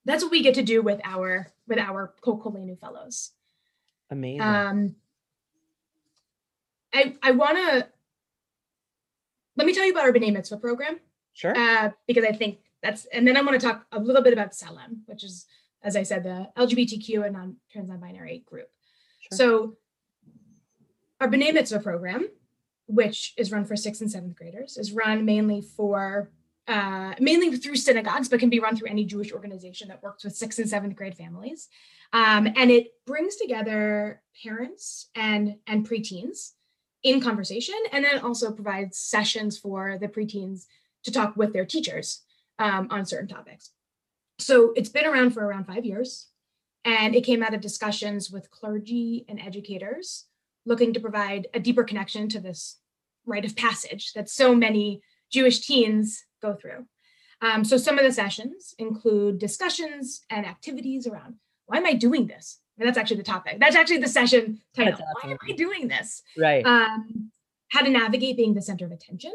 that's 0.04 0.23
what 0.23 0.32
we 0.32 0.42
get 0.42 0.54
to 0.54 0.62
do 0.62 0.82
with 0.82 1.00
our 1.04 1.49
with 1.66 1.78
our 1.78 2.14
Kol 2.21 2.40
Kolenu 2.40 2.78
fellows. 2.78 3.30
Amazing. 4.11 4.42
Um, 4.42 4.97
I 6.92 7.14
I 7.23 7.30
want 7.30 7.56
to 7.56 7.88
let 9.56 9.66
me 9.66 9.73
tell 9.73 9.85
you 9.85 9.92
about 9.92 10.04
our 10.04 10.12
B'nai 10.12 10.32
Mitzvah 10.32 10.59
program 10.59 10.99
sure. 11.32 11.56
uh, 11.56 11.90
because 12.06 12.24
I 12.24 12.32
think 12.32 12.58
that's, 12.82 13.06
and 13.06 13.26
then 13.26 13.36
I 13.36 13.42
want 13.42 13.60
to 13.60 13.66
talk 13.66 13.86
a 13.92 14.00
little 14.00 14.22
bit 14.22 14.32
about 14.32 14.52
Tzelem, 14.52 15.00
which 15.06 15.24
is, 15.24 15.46
as 15.82 15.96
I 15.96 16.02
said, 16.02 16.24
the 16.24 16.48
LGBTQ 16.56 17.24
and 17.24 17.34
non 17.34 17.56
trans 17.70 17.88
non-binary 17.88 18.44
group. 18.46 18.68
Sure. 19.20 19.36
So 19.36 19.76
our 21.20 21.28
B'nai 21.28 21.54
Mitzvah 21.54 21.80
program, 21.80 22.28
which 22.86 23.34
is 23.36 23.52
run 23.52 23.64
for 23.64 23.76
sixth 23.76 24.00
and 24.00 24.10
seventh 24.10 24.36
graders, 24.36 24.76
is 24.76 24.92
run 24.92 25.24
mainly 25.24 25.60
for 25.60 26.30
uh, 26.68 27.14
mainly 27.18 27.56
through 27.56 27.76
synagogues, 27.76 28.28
but 28.28 28.38
can 28.38 28.50
be 28.50 28.60
run 28.60 28.76
through 28.76 28.88
any 28.88 29.04
Jewish 29.04 29.32
organization 29.32 29.88
that 29.88 30.02
works 30.02 30.24
with 30.24 30.36
sixth 30.36 30.58
and 30.58 30.68
seventh 30.68 30.94
grade 30.94 31.16
families. 31.16 31.68
Um, 32.12 32.46
and 32.56 32.70
it 32.70 32.92
brings 33.06 33.36
together 33.36 34.22
parents 34.42 35.08
and 35.14 35.56
and 35.66 35.88
preteens 35.88 36.52
in 37.02 37.20
conversation, 37.20 37.74
and 37.92 38.04
then 38.04 38.20
also 38.20 38.52
provides 38.52 38.98
sessions 38.98 39.58
for 39.58 39.98
the 39.98 40.08
preteens 40.08 40.66
to 41.04 41.12
talk 41.12 41.37
with 41.37 41.52
their 41.52 41.64
teachers 41.64 42.23
um, 42.59 42.88
on 42.90 43.06
certain 43.06 43.28
topics. 43.28 43.71
So 44.38 44.73
it's 44.76 44.88
been 44.88 45.06
around 45.06 45.30
for 45.30 45.44
around 45.44 45.66
five 45.66 45.85
years, 45.85 46.28
and 46.85 47.14
it 47.14 47.25
came 47.25 47.42
out 47.42 47.54
of 47.54 47.61
discussions 47.61 48.30
with 48.30 48.50
clergy 48.50 49.25
and 49.28 49.40
educators 49.40 50.26
looking 50.64 50.92
to 50.92 51.00
provide 51.00 51.49
a 51.54 51.61
deeper 51.61 51.85
connection 51.85 52.28
to 52.28 52.40
this 52.40 52.78
rite 53.26 53.44
of 53.44 53.56
passage 53.56 54.12
that 54.14 54.28
so 54.28 54.54
many 54.54 55.00
Jewish 55.30 55.66
teens 55.66 56.25
go 56.40 56.54
through. 56.54 56.87
Um, 57.40 57.64
so 57.64 57.76
some 57.76 57.99
of 57.99 58.04
the 58.04 58.12
sessions 58.12 58.75
include 58.78 59.38
discussions 59.38 60.23
and 60.30 60.47
activities 60.47 61.06
around 61.06 61.35
why 61.66 61.78
am 61.78 61.87
I 61.87 61.94
doing 61.94 62.26
this? 62.26 62.59
And 62.78 62.87
that's 62.87 62.99
actually 62.99 63.16
the 63.16 63.23
topic. 63.23 63.59
That's 63.59 63.76
actually 63.76 63.99
the 63.99 64.09
session 64.09 64.61
title. 64.76 64.99
That's 64.99 65.25
Why 65.25 65.30
am. 65.30 65.38
I 65.49 65.52
doing 65.52 65.88
this? 65.88 66.23
right. 66.38 66.64
um, 66.66 67.30
how 67.68 67.80
to 67.80 67.90
navigate 67.90 68.37
being 68.37 68.52
the 68.52 68.61
center 68.61 68.85
of 68.85 68.92
attention, 68.92 69.32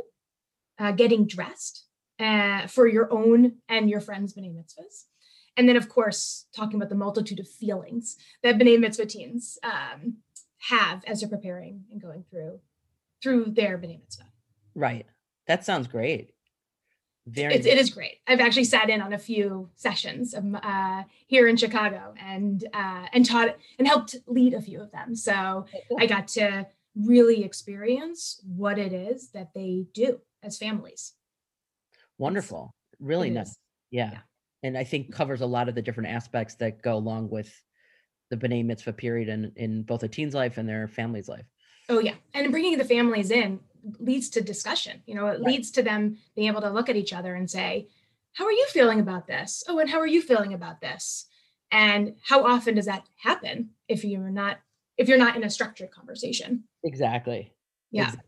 uh, 0.80 0.92
getting 0.92 1.28
dressed 1.28 1.86
uh, 2.20 2.68
for 2.68 2.88
your 2.88 3.12
own 3.12 3.58
and 3.70 3.90
your 3.90 4.02
friends' 4.02 4.34
B'nai 4.34 4.54
Mitzvahs. 4.54 5.06
And 5.56 5.68
then, 5.68 5.78
of 5.78 5.90
course, 5.90 6.46
talking 6.56 6.78
about 6.78 6.90
the 6.90 6.96
multitude 6.96 7.40
of 7.40 7.48
feelings 7.48 8.16
that 8.44 8.58
B'nai 8.58 8.80
Mitzvah 8.80 9.08
teens 9.08 9.58
um, 9.64 10.18
have 10.70 11.04
as 11.06 11.20
they're 11.20 11.30
preparing 11.30 11.84
and 11.92 12.02
going 12.02 12.24
through 12.30 12.60
through 13.22 13.46
their 13.52 13.78
B'nai 13.78 14.00
Mitzvah. 14.00 14.26
right. 14.76 15.06
That 15.48 15.64
sounds 15.64 15.88
great. 15.88 16.34
Very. 17.26 17.56
It's, 17.56 17.66
it 17.66 17.78
is 17.78 17.90
great. 17.90 18.20
I've 18.28 18.40
actually 18.40 18.66
sat 18.66 18.90
in 18.90 19.02
on 19.02 19.14
a 19.14 19.18
few 19.18 19.70
sessions 19.76 20.34
of, 20.34 20.44
uh, 20.56 21.04
here 21.26 21.48
in 21.48 21.58
Chicago 21.58 22.14
and 22.22 22.66
uh, 22.74 23.06
and 23.12 23.26
taught 23.26 23.58
and 23.80 23.88
helped 23.88 24.16
lead 24.28 24.54
a 24.54 24.62
few 24.62 24.82
of 24.82 24.92
them. 24.92 25.16
So 25.16 25.66
I 25.98 26.06
got 26.06 26.28
to 26.30 26.68
really 26.96 27.44
experience 27.44 28.42
what 28.46 28.80
it 28.80 28.94
is 28.94 29.30
that 29.32 29.54
they 29.54 29.88
do 29.94 30.20
as 30.44 30.58
families. 30.58 31.14
Wonderful. 32.18 32.72
Really 33.00 33.30
nice. 33.30 33.58
Yeah. 33.92 34.12
Yeah. 34.12 34.20
And 34.64 34.78
I 34.78 34.84
think 34.84 35.14
covers 35.14 35.42
a 35.42 35.46
lot 35.46 35.70
of 35.70 35.76
the 35.76 35.82
different 35.82 36.10
aspects 36.10 36.56
that 36.56 36.82
go 36.82 36.96
along 36.96 37.30
with 37.30 37.54
the 38.30 38.38
B'nai 38.38 38.66
Mitzvah 38.66 38.94
period 38.94 39.30
in, 39.30 39.52
in 39.56 39.84
both 39.84 40.04
a 40.04 40.08
teen's 40.08 40.34
life 40.34 40.58
and 40.58 40.68
their 40.68 40.88
family's 40.88 41.30
life. 41.30 41.46
Oh 41.90 42.00
yeah, 42.00 42.16
and 42.34 42.52
bringing 42.52 42.78
the 42.78 42.84
families 42.84 43.32
in 43.32 43.62
leads 44.00 44.30
to 44.32 44.42
discussion. 44.42 45.02
You 45.06 45.16
know, 45.16 45.28
it 45.28 45.40
Right. 45.40 45.54
leads 45.54 45.72
to 45.72 45.84
them 45.84 46.18
being 46.36 46.48
able 46.48 46.62
to 46.62 46.70
look 46.70 46.90
at 46.90 46.98
each 46.98 47.14
other 47.14 47.36
and 47.36 47.50
say, 47.50 47.88
"How 48.34 48.46
are 48.46 48.52
you 48.52 48.66
feeling 48.68 49.00
about 49.00 49.28
this? 49.28 49.64
Oh, 49.70 49.80
and 49.80 49.90
how 49.90 50.00
are 50.00 50.08
you 50.08 50.22
feeling 50.22 50.54
about 50.54 50.82
this?" 50.82 51.28
And 51.72 52.16
how 52.24 52.44
often 52.44 52.76
does 52.76 52.86
that 52.88 53.08
happen 53.18 53.70
if 53.88 54.04
you're 54.04 54.30
not 54.30 54.60
if 54.98 55.08
you're 55.08 55.18
not 55.18 55.36
in 55.38 55.44
a 55.44 55.50
structured 55.50 55.92
conversation? 55.92 56.64
Exactly. 56.84 57.54
Yeah. 57.92 58.06
Exactly. 58.08 58.27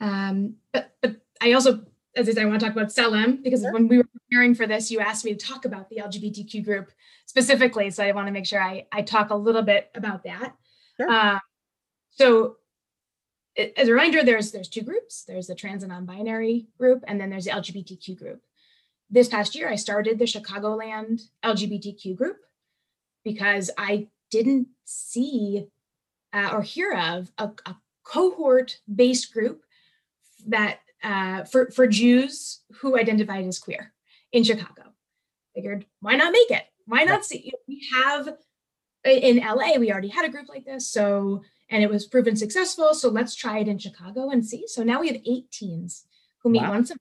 Um, 0.00 0.56
but 0.72 0.94
but 1.00 1.16
I 1.40 1.52
also, 1.52 1.84
as 2.16 2.28
I 2.28 2.32
said, 2.32 2.42
I 2.42 2.46
want 2.46 2.60
to 2.60 2.66
talk 2.66 2.76
about 2.76 2.88
Tzelem 2.88 3.42
because 3.42 3.62
Sure. 3.62 3.72
when 3.72 3.88
we 3.88 3.98
were 3.98 4.04
preparing 4.04 4.54
for 4.54 4.66
this, 4.66 4.90
you 4.90 5.00
asked 5.00 5.24
me 5.24 5.34
to 5.34 5.46
talk 5.46 5.64
about 5.64 5.88
the 5.88 5.96
LGBTQ 5.96 6.64
group 6.64 6.90
specifically. 7.26 7.90
So 7.90 8.04
I 8.04 8.12
want 8.12 8.26
to 8.28 8.32
make 8.32 8.46
sure 8.46 8.62
I 8.62 8.86
I 8.92 9.02
talk 9.02 9.30
a 9.30 9.36
little 9.36 9.62
bit 9.62 9.90
about 9.94 10.24
that. 10.24 10.54
Sure. 10.96 11.10
Um, 11.10 11.40
so 12.10 12.56
as 13.76 13.88
a 13.88 13.92
reminder, 13.92 14.22
there's 14.22 14.52
there's 14.52 14.68
two 14.68 14.82
groups. 14.82 15.24
There's 15.24 15.46
the 15.46 15.54
trans 15.54 15.82
and 15.82 15.90
non-binary 15.90 16.66
group, 16.78 17.04
and 17.06 17.20
then 17.20 17.30
there's 17.30 17.46
the 17.46 17.52
LGBTQ 17.52 18.18
group. 18.18 18.42
This 19.08 19.28
past 19.28 19.54
year, 19.54 19.68
I 19.68 19.76
started 19.76 20.18
the 20.18 20.24
Chicagoland 20.24 21.22
LGBTQ 21.44 22.16
group 22.16 22.38
because 23.24 23.70
I 23.78 24.08
didn't 24.30 24.68
see 24.84 25.68
uh, 26.32 26.50
or 26.52 26.62
hear 26.62 26.92
of 26.92 27.30
a, 27.38 27.50
a 27.66 27.76
cohort-based 28.02 29.32
group 29.32 29.62
that 30.46 30.80
uh, 31.02 31.44
for 31.44 31.70
for 31.70 31.86
Jews 31.86 32.60
who 32.76 32.98
identified 32.98 33.44
as 33.46 33.58
queer 33.58 33.92
in 34.32 34.44
Chicago. 34.44 34.82
Figured 35.54 35.86
why 36.00 36.16
not 36.16 36.32
make 36.32 36.50
it? 36.50 36.64
Why 36.86 37.04
not 37.04 37.24
see? 37.24 37.52
We 37.68 37.86
have 37.94 38.36
in 39.04 39.38
LA, 39.38 39.76
we 39.78 39.92
already 39.92 40.08
had 40.08 40.24
a 40.24 40.28
group 40.28 40.48
like 40.48 40.64
this, 40.64 40.88
so 40.88 41.42
and 41.70 41.82
it 41.82 41.90
was 41.90 42.06
proven 42.06 42.36
successful. 42.36 42.94
So 42.94 43.08
let's 43.08 43.34
try 43.34 43.58
it 43.58 43.68
in 43.68 43.78
Chicago 43.78 44.30
and 44.30 44.44
see. 44.44 44.66
So 44.66 44.82
now 44.82 45.00
we 45.00 45.08
have 45.08 45.20
eight 45.26 45.50
teens 45.50 46.04
who 46.38 46.50
meet 46.50 46.62
Wow. 46.62 46.70
once 46.70 46.90
a 46.90 46.94
month. 46.94 47.00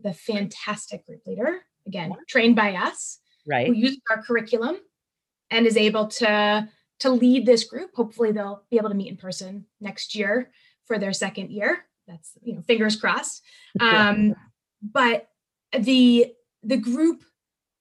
The 0.00 0.12
fantastic 0.14 1.06
group 1.06 1.26
leader, 1.26 1.60
again 1.86 2.10
Wow. 2.10 2.16
trained 2.28 2.56
by 2.56 2.74
us, 2.74 3.20
Right. 3.46 3.66
who 3.66 3.72
uses 3.74 4.00
our 4.10 4.22
curriculum 4.22 4.78
and 5.50 5.66
is 5.66 5.76
able 5.76 6.08
to 6.08 6.68
to 7.00 7.10
lead 7.10 7.44
this 7.44 7.64
group. 7.64 7.90
Hopefully, 7.94 8.30
they'll 8.32 8.64
be 8.70 8.76
able 8.78 8.88
to 8.88 8.94
meet 8.94 9.08
in 9.08 9.16
person 9.16 9.66
next 9.80 10.14
year 10.14 10.52
for 10.84 10.98
their 10.98 11.12
second 11.12 11.50
year. 11.50 11.86
That's 12.06 12.32
you 12.42 12.54
know, 12.54 12.62
fingers 12.62 12.96
crossed. 12.96 13.42
Um, 13.80 14.34
but 14.82 15.30
the 15.76 16.32
the 16.62 16.76
group, 16.76 17.24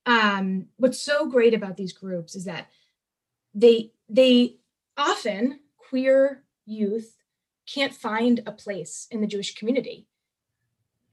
um, 0.06 0.68
what's 0.78 1.00
so 1.00 1.30
great 1.30 1.54
about 1.54 1.78
these 1.78 1.94
groups 1.94 2.36
is 2.36 2.46
that 2.46 2.68
they 3.54 3.92
they 4.10 4.58
often 4.98 5.60
queer 5.78 6.44
youth 6.66 7.18
can't 7.66 7.94
find 7.94 8.42
a 8.46 8.52
place 8.52 9.08
in 9.12 9.22
the 9.22 9.28
Jewish 9.28 9.56
community. 9.56 10.08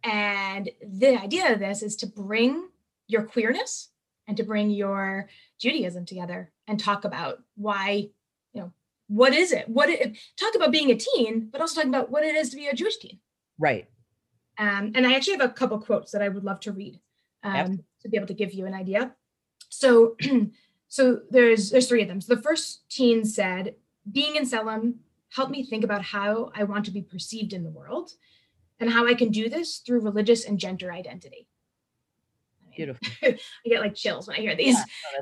And 0.03 0.71
the 0.83 1.21
idea 1.21 1.53
of 1.53 1.59
this 1.59 1.83
is 1.83 1.97
to 1.97 2.07
bring 2.07 2.69
your 3.07 3.23
queerness 3.23 3.91
and 4.27 4.37
to 4.37 4.43
bring 4.43 4.71
your 4.71 5.29
Judaism 5.59 6.07
together 6.07 6.53
and 6.67 6.79
talk 6.79 7.05
about 7.05 7.43
why, 7.57 8.11
what 9.11 9.35
is 9.35 9.51
it? 9.51 9.69
What 9.69 9.89
it, 9.89 10.17
talk 10.39 10.55
about 10.55 10.71
being 10.71 10.91
a 10.93 10.95
teen, 10.95 11.49
but 11.51 11.61
also 11.61 11.81
talk 11.81 11.89
about 11.89 12.11
what 12.13 12.23
it 12.23 12.37
is 12.37 12.51
to 12.51 12.57
be 12.57 12.69
a 12.69 12.75
Jewish 12.75 12.99
teen. 12.99 13.19
right. 13.59 13.89
Um, 14.57 14.93
and 14.95 15.07
I 15.07 15.15
actually 15.15 15.39
have 15.39 15.51
a 15.51 15.55
couple 15.55 15.81
quotes 15.81 16.13
that 16.13 16.21
I 16.21 16.29
would 16.29 16.45
love 16.45 16.61
to 16.61 16.73
read 16.73 17.01
um, 17.43 17.83
to 18.03 18.09
be 18.09 18.17
able 18.19 18.27
to 18.27 18.35
give 18.35 18.53
you 18.53 18.67
an 18.67 18.75
idea. 18.75 19.15
So, 19.71 20.17
so 20.89 21.21
there's 21.31 21.71
there's 21.71 21.89
three 21.89 22.03
of 22.03 22.09
them. 22.09 22.21
So 22.21 22.35
the 22.35 22.43
first 22.43 22.83
teen 22.91 23.25
said, 23.25 23.77
"Being 24.11 24.37
in 24.37 24.45
Tzelem 24.45 24.97
helped 25.31 25.51
me 25.51 25.65
think 25.65 25.83
about 25.83 26.03
how 26.03 26.53
I 26.55 26.65
want 26.65 26.85
to 26.85 26.91
be 26.91 27.01
perceived 27.01 27.55
in 27.55 27.65
the 27.65 27.71
world, 27.71 28.11
and 28.79 28.91
how 28.91 29.07
I 29.07 29.15
can 29.15 29.31
do 29.31 29.49
this 29.49 29.79
through 29.79 30.01
religious 30.01 30.45
and 30.45 30.59
gender 30.59 30.93
identity." 30.93 31.49
I 32.61 32.65
mean, 32.67 32.77
Beautiful. 32.77 33.09
I 33.23 33.69
get 33.69 33.81
like 33.81 33.95
chills 33.95 34.29
when 34.29 34.37
I 34.37 34.41
hear 34.41 34.57
these. 34.57 34.77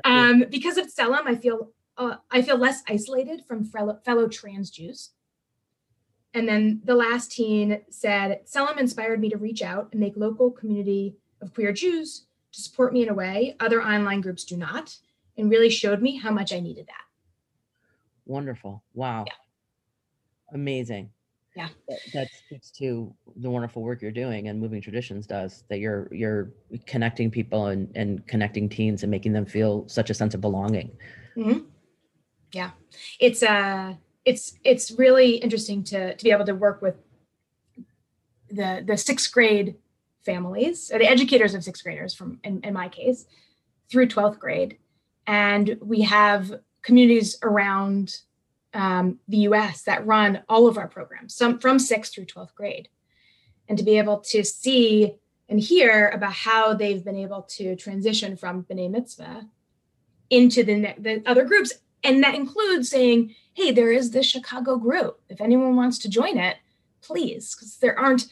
Yeah. 0.05 0.29
Um, 0.29 0.43
because 0.51 0.77
of 0.77 0.87
Tzelem, 0.87 1.27
I 1.27 1.35
feel 1.35 1.71
uh, 1.99 2.15
I 2.31 2.41
feel 2.41 2.57
less 2.57 2.81
isolated 2.87 3.43
from 3.45 3.65
fellow, 3.65 3.99
fellow 4.05 4.27
trans 4.27 4.71
Jews. 4.71 5.11
And 6.33 6.47
then 6.47 6.81
the 6.85 6.95
last 6.95 7.31
teen 7.31 7.81
said, 7.89 8.45
Tzelem 8.45 8.79
inspired 8.79 9.19
me 9.19 9.29
to 9.29 9.37
reach 9.37 9.61
out 9.61 9.89
and 9.91 9.99
make 9.99 10.15
local 10.15 10.49
community 10.49 11.17
of 11.41 11.53
queer 11.53 11.73
Jews 11.73 12.25
to 12.53 12.61
support 12.61 12.93
me 12.93 13.03
in 13.03 13.09
a 13.09 13.13
way 13.13 13.55
other 13.59 13.83
online 13.83 14.21
groups 14.21 14.45
do 14.45 14.55
not, 14.55 14.95
and 15.37 15.49
really 15.49 15.69
showed 15.69 16.01
me 16.01 16.17
how 16.17 16.31
much 16.31 16.53
I 16.53 16.59
needed 16.59 16.87
that. 16.87 17.03
Wonderful. 18.25 18.83
Wow. 18.93 19.25
Yeah. 19.27 19.33
Amazing. 20.53 21.09
Yeah. 21.55 21.67
That, 21.89 21.99
that 22.13 22.27
speaks 22.45 22.71
to 22.71 23.13
the 23.35 23.49
wonderful 23.49 23.81
work 23.81 24.01
you're 24.01 24.11
doing 24.11 24.47
and 24.47 24.59
moving 24.59 24.81
traditions 24.81 25.27
does 25.27 25.63
that 25.67 25.79
you're 25.79 26.07
you're 26.13 26.53
connecting 26.85 27.29
people 27.29 27.67
and, 27.67 27.91
and 27.95 28.25
connecting 28.27 28.69
teens 28.69 29.03
and 29.03 29.11
making 29.11 29.33
them 29.33 29.45
feel 29.45 29.87
such 29.89 30.09
a 30.09 30.13
sense 30.13 30.33
of 30.33 30.41
belonging. 30.41 30.91
Yeah, 32.51 32.71
it's 33.19 33.43
uh, 33.43 33.95
it's 34.25 34.57
it's 34.63 34.91
really 34.91 35.35
interesting 35.35 35.83
to 35.85 36.15
to 36.15 36.23
be 36.23 36.31
able 36.31 36.45
to 36.45 36.55
work 36.55 36.81
with 36.81 36.95
the 38.49 38.83
the 38.85 38.97
sixth 38.97 39.31
grade 39.31 39.75
families, 40.25 40.91
or 40.91 40.99
the 40.99 41.09
educators 41.09 41.53
of 41.53 41.63
sixth 41.63 41.83
graders 41.83 42.13
from 42.13 42.39
in, 42.43 42.61
in 42.63 42.73
my 42.73 42.89
case, 42.89 43.25
through 43.89 44.07
12th 44.07 44.39
grade. 44.39 44.77
And 45.27 45.77
we 45.81 46.01
have 46.01 46.51
communities 46.81 47.37
around 47.43 48.17
um, 48.73 49.19
the 49.27 49.39
US 49.49 49.83
that 49.83 50.05
run 50.05 50.43
all 50.47 50.67
of 50.67 50.77
our 50.77 50.87
programs, 50.87 51.35
some 51.35 51.59
from 51.59 51.79
sixth 51.79 52.13
through 52.13 52.25
12th 52.25 52.53
grade. 52.55 52.89
And 53.67 53.77
to 53.77 53.83
be 53.83 53.97
able 53.97 54.19
to 54.31 54.43
see 54.43 55.15
and 55.47 55.59
hear 55.59 56.09
about 56.09 56.33
how 56.33 56.73
they've 56.73 57.03
been 57.03 57.17
able 57.17 57.43
to 57.43 57.75
transition 57.75 58.37
from 58.37 58.63
B'nai 58.63 58.89
Mitzvah 58.89 59.47
into 60.29 60.63
the, 60.63 60.93
the 60.97 61.23
other 61.25 61.43
groups. 61.43 61.73
And 62.03 62.23
that 62.23 62.35
includes 62.35 62.89
saying, 62.89 63.35
hey, 63.53 63.71
there 63.71 63.91
is 63.91 64.11
this 64.11 64.25
Chicago 64.25 64.77
group. 64.77 65.19
If 65.29 65.41
anyone 65.41 65.75
wants 65.75 65.97
to 65.99 66.09
join 66.09 66.37
it, 66.37 66.57
please, 67.01 67.55
because 67.55 67.77
there 67.77 67.97
aren't 67.97 68.27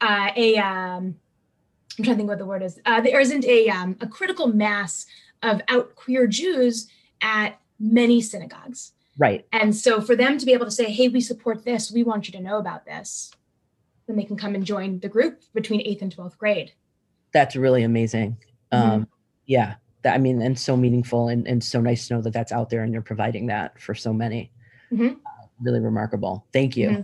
uh, 0.00 0.30
a, 0.36 0.56
um, 0.56 1.16
I'm 1.98 2.04
trying 2.04 2.14
to 2.14 2.16
think 2.16 2.28
what 2.28 2.38
the 2.38 2.46
word 2.46 2.62
is. 2.62 2.78
Uh, 2.84 3.00
there 3.00 3.20
isn't 3.20 3.44
a, 3.44 3.68
um, 3.68 3.96
a 4.00 4.06
critical 4.06 4.46
mass 4.46 5.06
of 5.42 5.60
out 5.68 5.94
queer 5.94 6.26
Jews 6.26 6.88
at 7.22 7.58
many 7.78 8.20
synagogues. 8.20 8.92
Right. 9.16 9.46
And 9.52 9.74
so 9.74 10.00
for 10.00 10.14
them 10.14 10.38
to 10.38 10.46
be 10.46 10.52
able 10.52 10.66
to 10.66 10.70
say, 10.70 10.92
hey, 10.92 11.08
we 11.08 11.20
support 11.20 11.64
this, 11.64 11.90
we 11.90 12.04
want 12.04 12.28
you 12.28 12.32
to 12.32 12.40
know 12.40 12.58
about 12.58 12.84
this, 12.84 13.32
then 14.06 14.16
they 14.16 14.24
can 14.24 14.36
come 14.36 14.54
and 14.54 14.64
join 14.64 15.00
the 15.00 15.08
group 15.08 15.42
between 15.54 15.80
eighth 15.80 16.02
and 16.02 16.14
12th 16.14 16.38
grade. 16.38 16.72
That's 17.32 17.56
really 17.56 17.82
amazing. 17.82 18.38
Mm-hmm. 18.72 18.90
Um, 18.90 19.08
yeah. 19.46 19.74
That, 20.02 20.14
I 20.14 20.18
mean, 20.18 20.40
and 20.40 20.58
so 20.58 20.76
meaningful 20.76 21.28
and, 21.28 21.46
and 21.46 21.62
so 21.62 21.80
nice 21.80 22.08
to 22.08 22.14
know 22.14 22.22
that 22.22 22.32
that's 22.32 22.52
out 22.52 22.70
there 22.70 22.82
and 22.82 22.92
you're 22.92 23.02
providing 23.02 23.46
that 23.46 23.80
for 23.80 23.94
so 23.94 24.12
many. 24.12 24.52
Mm-hmm. 24.92 25.08
Uh, 25.08 25.46
really 25.60 25.80
remarkable. 25.80 26.46
Thank 26.52 26.76
you. 26.76 26.88
Mm-hmm. 26.90 27.02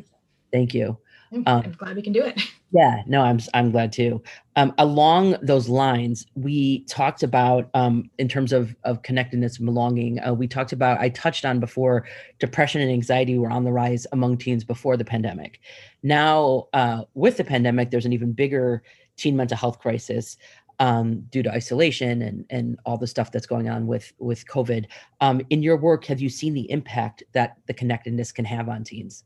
Thank 0.52 0.74
you. 0.74 0.98
Um, 1.34 1.42
I'm 1.46 1.72
glad 1.72 1.96
we 1.96 2.02
can 2.02 2.12
do 2.12 2.22
it. 2.22 2.40
Yeah, 2.76 3.02
no, 3.06 3.22
I'm 3.22 3.38
I'm 3.54 3.70
glad 3.70 3.92
too. 3.92 4.20
Um, 4.56 4.74
along 4.78 5.36
those 5.40 5.68
lines, 5.68 6.26
we 6.34 6.80
talked 6.86 7.22
about 7.22 7.70
um, 7.72 8.10
in 8.18 8.26
terms 8.26 8.52
of 8.52 8.74
of 8.82 9.00
connectedness 9.02 9.58
and 9.58 9.66
belonging. 9.66 10.18
Uh, 10.18 10.34
we 10.34 10.48
talked 10.48 10.72
about 10.72 10.98
I 10.98 11.10
touched 11.10 11.44
on 11.44 11.60
before 11.60 12.04
depression 12.40 12.80
and 12.80 12.90
anxiety 12.90 13.38
were 13.38 13.48
on 13.52 13.62
the 13.62 13.70
rise 13.70 14.08
among 14.10 14.38
teens 14.38 14.64
before 14.64 14.96
the 14.96 15.04
pandemic. 15.04 15.60
Now, 16.02 16.66
uh, 16.72 17.04
with 17.14 17.36
the 17.36 17.44
pandemic, 17.44 17.92
there's 17.92 18.06
an 18.06 18.12
even 18.12 18.32
bigger 18.32 18.82
teen 19.16 19.36
mental 19.36 19.56
health 19.56 19.78
crisis 19.78 20.36
um, 20.78 21.20
due 21.30 21.42
to 21.42 21.50
isolation 21.50 22.22
and 22.22 22.44
and 22.50 22.78
all 22.84 22.96
the 22.96 23.06
stuff 23.06 23.30
that's 23.30 23.46
going 23.46 23.68
on 23.68 23.86
with 23.86 24.12
with 24.18 24.46
COVID. 24.46 24.86
Um, 25.20 25.40
in 25.50 25.62
your 25.62 25.76
work, 25.76 26.04
have 26.06 26.20
you 26.20 26.28
seen 26.28 26.54
the 26.54 26.70
impact 26.70 27.22
that 27.32 27.58
the 27.66 27.74
connectedness 27.74 28.32
can 28.32 28.44
have 28.44 28.68
on 28.68 28.84
teens? 28.84 29.24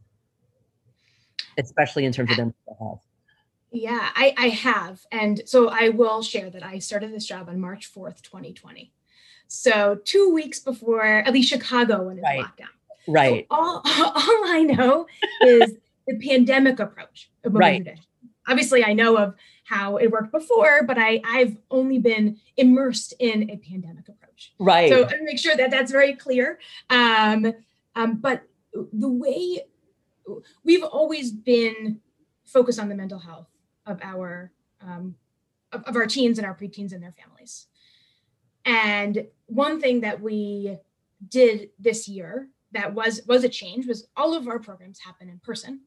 especially 1.59 2.05
in 2.05 2.13
terms 2.13 2.31
of 2.31 2.37
their 2.37 2.47
mental 2.47 2.77
health? 2.79 3.05
Yeah, 3.71 4.09
I, 4.15 4.35
I 4.39 4.49
have. 4.49 5.01
And 5.13 5.43
so 5.45 5.69
I 5.69 5.91
will 5.91 6.23
share 6.23 6.49
that 6.51 6.65
I 6.65 6.79
started 6.79 7.13
this 7.13 7.27
job 7.27 7.49
on 7.49 7.61
March 7.61 7.93
4th, 7.93 8.23
2020. 8.23 8.93
So 9.49 9.99
two 10.05 10.33
weeks 10.33 10.61
before, 10.61 11.05
at 11.05 11.33
least 11.33 11.51
Chicago 11.51 12.03
went 12.05 12.19
into 12.19 12.31
right. 12.31 12.45
lockdown. 12.45 12.67
Right. 13.07 13.47
So 13.51 13.57
all, 13.57 13.83
all 13.85 14.45
I 14.47 14.63
know 14.63 15.07
is 15.43 15.75
the 16.07 16.19
pandemic 16.19 16.79
approach 16.79 17.31
of 17.45 17.55
right. 17.55 17.87
Obviously, 18.49 18.85
I 18.85 18.95
know 18.95 19.17
of 19.17 19.35
how 19.65 19.99
it 19.99 20.11
worked 20.11 20.33
before, 20.33 20.83
but 20.85 20.99
I, 20.99 21.21
I've 21.25 21.57
only 21.71 21.99
been 21.99 22.39
immersed 22.57 23.15
in 23.19 23.51
a 23.51 23.57
pandemic 23.57 24.09
approach. 24.09 24.55
Right. 24.59 24.91
So 24.91 25.07
I 25.07 25.21
make 25.23 25.39
sure 25.39 25.57
that 25.57 25.71
that's 25.71 25.93
very 25.93 26.15
clear. 26.15 26.59
Um, 26.89 27.53
um, 27.95 28.17
but 28.17 28.43
the 28.73 29.09
way 29.09 29.61
we've 30.65 30.85
always 30.85 31.31
been 31.31 32.01
focused 32.45 32.79
on 32.79 32.89
the 32.89 32.95
mental 32.95 33.19
health 33.19 33.49
of 33.87 34.01
our 34.03 34.53
um, 34.81 35.17
of, 35.73 35.83
of 35.85 35.97
our 35.97 36.07
teens 36.07 36.39
and 36.39 36.47
our 36.47 36.55
preteens 36.55 36.93
and 36.93 37.03
their 37.03 37.13
families. 37.13 37.67
And 38.65 39.27
one 39.47 39.81
thing 39.81 40.01
that 40.01 40.21
we 40.21 40.77
did 41.27 41.71
this 41.79 42.09
year 42.09 42.49
that 42.73 42.95
was 42.95 43.23
was 43.27 43.45
a 43.45 43.49
change 43.49 43.87
was 43.87 44.07
all 44.17 44.35
of 44.35 44.47
our 44.49 44.59
programs 44.59 45.01
happen 45.01 45.29
in 45.29 45.39
person 45.41 45.81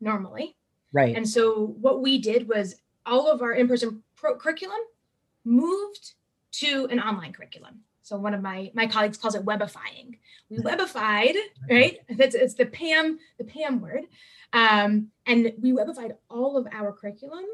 normally. 0.00 0.56
Right. 0.96 1.14
And 1.14 1.28
so 1.28 1.76
what 1.78 2.00
we 2.00 2.16
did 2.16 2.48
was 2.48 2.76
all 3.04 3.30
of 3.30 3.42
our 3.42 3.52
in-person 3.52 4.02
pro- 4.14 4.36
curriculum 4.36 4.78
moved 5.44 6.14
to 6.52 6.88
an 6.90 6.98
online 7.00 7.34
curriculum. 7.34 7.80
So 8.00 8.16
one 8.16 8.32
of 8.32 8.40
my 8.40 8.70
my 8.72 8.86
colleagues 8.86 9.18
calls 9.18 9.34
it 9.34 9.44
webifying. 9.44 10.16
We 10.48 10.56
webified, 10.58 11.34
right? 11.68 11.98
That's 12.08 12.34
it's 12.34 12.54
the 12.54 12.64
PAM 12.64 13.18
the 13.36 13.44
PAM 13.44 13.82
word, 13.82 14.04
um, 14.54 15.08
and 15.26 15.52
we 15.60 15.72
webified 15.72 16.12
all 16.30 16.56
of 16.56 16.66
our 16.72 16.92
curriculum 16.92 17.44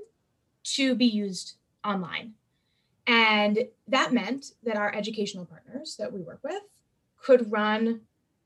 to 0.77 0.95
be 0.95 1.07
used 1.07 1.55
online, 1.85 2.35
and 3.09 3.67
that 3.89 4.13
meant 4.13 4.53
that 4.63 4.77
our 4.77 4.95
educational 4.95 5.47
partners 5.47 5.97
that 5.99 6.13
we 6.13 6.21
work 6.21 6.41
with 6.45 6.63
could 7.17 7.51
run 7.51 8.03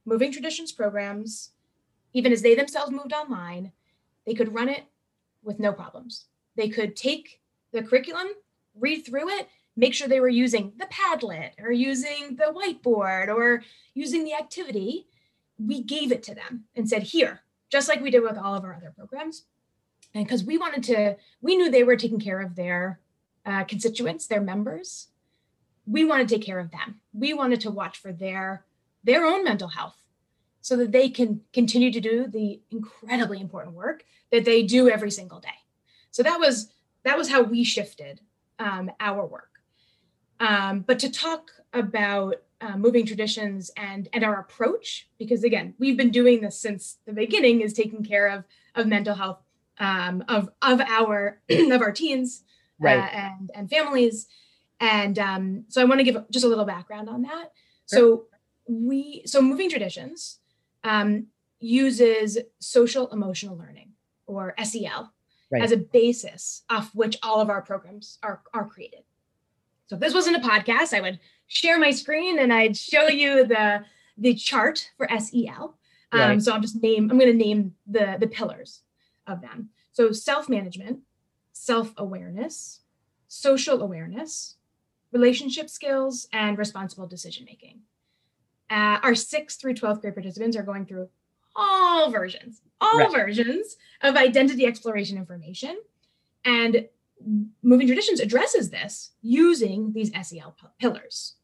moving 0.07 0.33
traditions 0.33 0.73
programs, 0.73 1.51
even 2.15 2.33
as 2.33 2.41
they 2.41 2.55
themselves 2.55 2.93
moved 2.93 3.13
online. 3.13 3.73
They 4.27 4.35
could 4.35 4.55
run 4.55 4.69
it 4.69 4.85
with 5.43 5.59
no 5.59 5.73
problems. 5.73 6.27
They 6.57 6.69
could 6.69 6.97
take 6.97 7.41
the 7.73 7.83
curriculum, 7.83 8.29
read 8.79 9.05
through 9.05 9.29
it, 9.31 9.49
make 9.77 9.95
sure 9.95 10.09
they 10.09 10.21
were 10.21 10.29
using 10.29 10.73
the 10.79 10.87
Padlet 10.87 11.53
or 11.63 11.71
using 11.71 12.37
the 12.37 12.53
whiteboard 12.53 13.29
or 13.29 13.63
using 13.95 14.25
the 14.25 14.35
activity, 14.35 15.07
we 15.59 15.83
gave 15.83 16.13
it 16.13 16.23
to 16.25 16.35
them 16.35 16.65
and 16.75 16.89
said, 16.89 17.03
here, 17.03 17.43
just 17.71 17.89
like 17.89 18.01
we 18.01 18.11
did 18.11 18.23
with 18.23 18.39
all 18.39 18.55
of 18.55 18.65
our 18.65 18.75
other 18.75 18.93
programs. 18.97 19.45
And 20.15 20.25
because 20.25 20.45
we 20.45 20.59
wanted 20.59 20.83
to, 20.85 21.17
we 21.41 21.57
knew 21.57 21.71
they 21.71 21.83
were 21.83 21.97
taking 21.97 22.21
care 22.21 22.41
of 22.41 22.57
their 22.57 23.01
uh, 23.45 23.65
constituents, 23.65 24.27
their 24.27 24.41
members. 24.41 25.09
We 25.87 26.05
want 26.05 26.27
to 26.27 26.35
take 26.35 26.45
care 26.45 26.59
of 26.59 26.71
them. 26.71 27.01
We 27.13 27.35
wanted 27.35 27.61
to 27.61 27.71
watch 27.71 27.99
for 27.99 28.13
their 28.13 28.65
their 29.05 29.25
own 29.25 29.45
mental 29.45 29.69
health 29.69 29.97
so 30.67 30.75
that 30.75 30.91
they 30.91 31.09
can 31.09 31.41
continue 31.53 31.93
to 31.93 32.01
do 32.01 32.27
the 32.27 32.61
incredibly 32.73 33.41
important 33.41 33.77
work 33.77 34.05
that 34.33 34.45
they 34.45 34.65
do 34.65 34.89
every 34.89 35.13
single 35.13 35.39
day. 35.39 35.61
So 36.11 36.25
that 36.25 36.41
was 36.41 36.73
that 37.05 37.17
was 37.17 37.31
how 37.31 37.43
we 37.43 37.63
shifted 37.63 38.21
um, 38.59 38.91
our 38.99 39.25
work. 39.25 39.61
Um, 40.41 40.81
but 40.81 40.99
to 40.99 41.09
talk 41.09 41.53
about 41.73 42.43
uh, 42.61 42.77
moving 42.77 43.07
traditions 43.07 43.71
and 43.77 44.09
and 44.13 44.25
our 44.25 44.41
approach, 44.41 45.09
because 45.21 45.45
again, 45.45 45.75
we've 45.79 45.97
been 45.97 46.11
doing 46.11 46.41
this 46.41 46.59
since 46.61 46.97
the 47.07 47.13
beginning, 47.13 47.61
is 47.61 47.73
taking 47.73 48.03
care 48.03 48.27
of 48.27 48.43
of 48.75 48.89
mental 48.89 49.15
health 49.15 49.39
um, 49.79 50.25
of 50.27 50.51
of 50.63 50.81
our 50.81 51.39
of 51.49 51.81
our 51.81 51.93
teens 51.93 52.43
right. 52.81 52.99
uh, 52.99 53.09
and 53.13 53.51
and 53.55 53.71
families, 53.71 54.27
and 54.81 55.17
um, 55.21 55.65
so 55.69 55.81
I 55.81 55.85
want 55.85 56.01
to 56.01 56.05
give 56.05 56.29
just 56.29 56.45
a 56.45 56.49
little 56.49 56.65
background 56.65 57.09
on 57.09 57.23
that. 57.23 57.53
Sure. 57.89 57.99
So 58.01 58.25
we 58.67 59.23
so 59.27 59.41
moving 59.41 59.71
traditions 59.71 60.41
um, 60.87 61.27
uses 61.61 62.39
social 62.61 63.09
emotional 63.09 63.57
learning 63.57 63.91
or 64.27 64.55
SEL 64.63 65.13
right. 65.51 65.63
as 65.63 65.73
a 65.73 65.77
basis 65.77 66.63
off 66.71 66.91
which 66.95 67.19
all 67.23 67.41
of 67.41 67.51
our 67.51 67.61
programs 67.61 68.19
are 68.23 68.43
are 68.55 68.67
created. 68.67 69.01
So 69.87 69.97
if 69.97 70.01
this 70.01 70.15
wasn't 70.15 70.37
a 70.37 70.49
podcast, 70.49 70.97
I 70.97 71.01
would 71.01 71.21
share 71.47 71.79
my 71.79 71.91
screen 71.91 72.39
and 72.39 72.53
I'd 72.53 72.77
show 72.77 73.09
you 73.09 73.47
the 73.47 73.85
the 74.17 74.35
chart 74.35 74.91
for 74.97 75.09
SEL. 75.19 75.77
Um, 76.13 76.21
right. 76.21 76.43
So 76.43 76.53
I'm 76.53 76.63
just 76.63 76.83
name 76.83 77.11
I'm 77.11 77.19
going 77.19 77.33
to 77.33 77.45
name 77.45 77.75
the 77.87 78.17
the 78.19 78.29
pillars 78.29 78.83
of 79.27 79.41
them. 79.41 79.71
So 79.93 80.13
self 80.13 80.49
management, 80.49 81.01
self 81.53 81.93
awareness, 81.97 82.81
social 83.29 83.83
awareness, 83.83 84.57
relationship 85.13 85.69
skills, 85.69 86.29
and 86.33 86.59
responsible 86.59 87.07
decision 87.07 87.45
making. 87.45 87.81
Uh, 88.71 88.99
our 89.03 89.15
sixth 89.15 89.61
through 89.61 89.75
12th 89.75 90.01
grade 90.01 90.15
participants 90.15 90.57
are 90.57 90.63
going 90.63 90.87
through 90.87 91.09
all 91.55 92.11
versions, 92.11 92.61
all 92.81 92.99
right. 92.99 93.13
versions 93.13 93.77
of 94.03 94.17
identity 94.17 94.67
exploration 94.67 95.17
information. 95.17 95.79
And 96.45 96.89
moving 97.63 97.87
traditions 97.87 98.21
addresses 98.21 98.71
this 98.71 99.13
using 99.23 99.93
these 99.93 100.11
SEL 100.11 100.55
p- 100.61 100.67
pillars. 100.79 101.35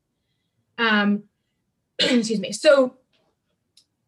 Um, 0.78 1.24
excuse 1.98 2.40
me. 2.40 2.52
So 2.52 2.96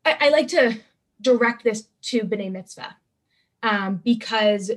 I, 0.04 0.16
I, 0.20 0.28
like 0.30 0.48
to 0.48 0.78
direct 1.20 1.64
this 1.64 1.88
to 2.02 2.20
B'nai 2.22 2.50
Mitzvah 2.50 2.96
um, 3.62 4.00
because 4.04 4.70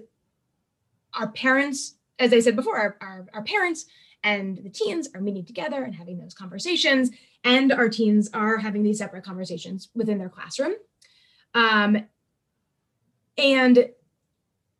our 1.13 1.27
parents, 1.29 1.95
as 2.19 2.33
I 2.33 2.39
said 2.39 2.55
before, 2.55 2.77
our, 2.77 2.97
our, 3.01 3.27
our 3.33 3.43
parents 3.43 3.85
and 4.23 4.57
the 4.57 4.69
teens 4.69 5.09
are 5.13 5.21
meeting 5.21 5.45
together 5.45 5.83
and 5.83 5.95
having 5.95 6.17
those 6.17 6.33
conversations, 6.33 7.11
and 7.43 7.71
our 7.71 7.89
teens 7.89 8.29
are 8.33 8.57
having 8.57 8.83
these 8.83 8.97
separate 8.97 9.23
conversations 9.23 9.89
within 9.93 10.17
their 10.17 10.29
classroom. 10.29 10.73
Um, 11.53 12.05
and 13.37 13.89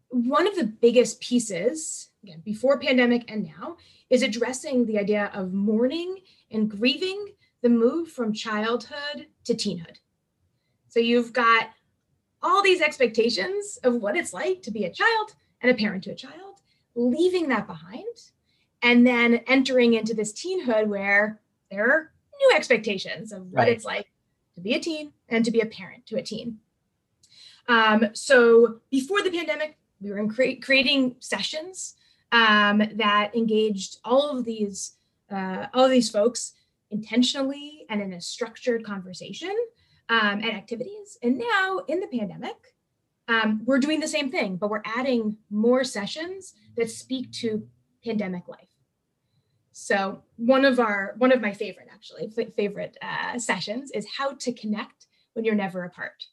one 0.10 0.48
of 0.48 0.56
the 0.56 0.66
biggest 0.66 1.20
pieces, 1.22 2.10
again, 2.24 2.42
before 2.44 2.80
pandemic 2.80 3.30
and 3.32 3.46
now, 3.46 3.78
is 4.10 4.24
addressing 4.24 4.86
the 4.86 4.98
idea 4.98 5.32
of 5.34 5.54
mourning 5.54 6.18
and 6.52 6.70
grieving 6.70 7.28
the 7.62 7.70
move 7.70 8.10
from 8.10 8.34
childhood 8.34 9.28
to 9.44 9.54
teenhood. 9.54 9.98
So 10.90 11.00
you've 11.00 11.34
got 11.34 11.70
all 12.42 12.64
these 12.64 12.82
expectations 12.82 13.78
of 13.84 13.96
what 13.96 14.16
it's 14.16 14.34
like 14.34 14.62
to 14.64 14.72
be 14.72 14.86
a 14.86 14.94
child 14.94 15.36
and 15.62 15.72
a 15.72 15.76
parent 15.76 16.04
to 16.06 16.12
a 16.12 16.16
child. 16.16 16.62
leaving 16.98 17.48
that 17.48 17.68
behind 17.68 18.04
and 18.82 19.06
then 19.06 19.36
entering 19.48 19.94
into 19.94 20.14
this 20.14 20.34
teenhood 20.34 20.88
where 20.88 21.40
there 21.72 21.90
are 21.90 22.12
new 22.40 22.56
expectations 22.56 23.32
of 23.32 23.52
what 23.52 23.64
Right. 23.64 23.70
it's 23.70 23.86
like 23.86 24.12
to 24.56 24.62
be 24.62 24.74
a 24.74 24.80
teen 24.80 25.14
and 25.30 25.44
to 25.46 25.52
be 25.52 25.62
a 25.62 25.66
parent 25.66 26.06
to 26.08 26.18
a 26.18 26.22
teen. 26.22 26.60
Um, 27.68 28.10
so 28.14 28.80
before 28.90 29.22
the 29.22 29.32
pandemic, 29.32 29.78
we 30.00 30.12
were 30.12 30.20
in 30.20 30.30
cre- 30.30 30.62
creating 30.62 31.16
sessions 31.20 31.96
um, 32.32 32.82
that 32.96 33.36
engaged 33.36 33.98
all 34.06 34.30
of 34.38 34.46
these 34.46 34.94
uh, 35.30 35.68
all 35.74 35.84
of 35.84 35.92
these 35.92 36.10
folks 36.10 36.54
intentionally 36.90 37.86
and 37.90 38.02
in 38.02 38.14
a 38.14 38.22
structured 38.22 38.86
conversation 38.86 39.54
um, 40.08 40.40
and 40.40 40.46
activities. 40.46 41.18
And 41.22 41.38
now 41.38 41.80
in 41.90 42.00
the 42.00 42.08
pandemic, 42.08 42.56
um, 43.28 43.62
we're 43.66 43.80
doing 43.80 44.00
the 44.00 44.08
same 44.08 44.32
thing, 44.32 44.56
but 44.56 44.70
we're 44.70 44.84
adding 44.86 45.36
more 45.50 45.84
sessions 45.84 46.54
that 46.78 46.90
speak 46.90 47.30
to 47.34 47.68
pandemic 48.08 48.48
life. 48.48 48.68
So 49.72 50.24
one 50.38 50.66
of 50.66 50.80
our 50.80 51.16
one 51.18 51.32
of 51.32 51.42
my 51.42 51.54
favorite 51.54 51.88
actually 51.94 52.30
favorite 52.56 52.98
uh, 53.02 53.38
sessions 53.38 53.92
is 53.92 54.08
how 54.18 54.34
to 54.34 54.52
connect 54.54 55.06
when 55.34 55.46
you're 55.46 55.56
never 55.56 55.84
apart, 55.84 56.26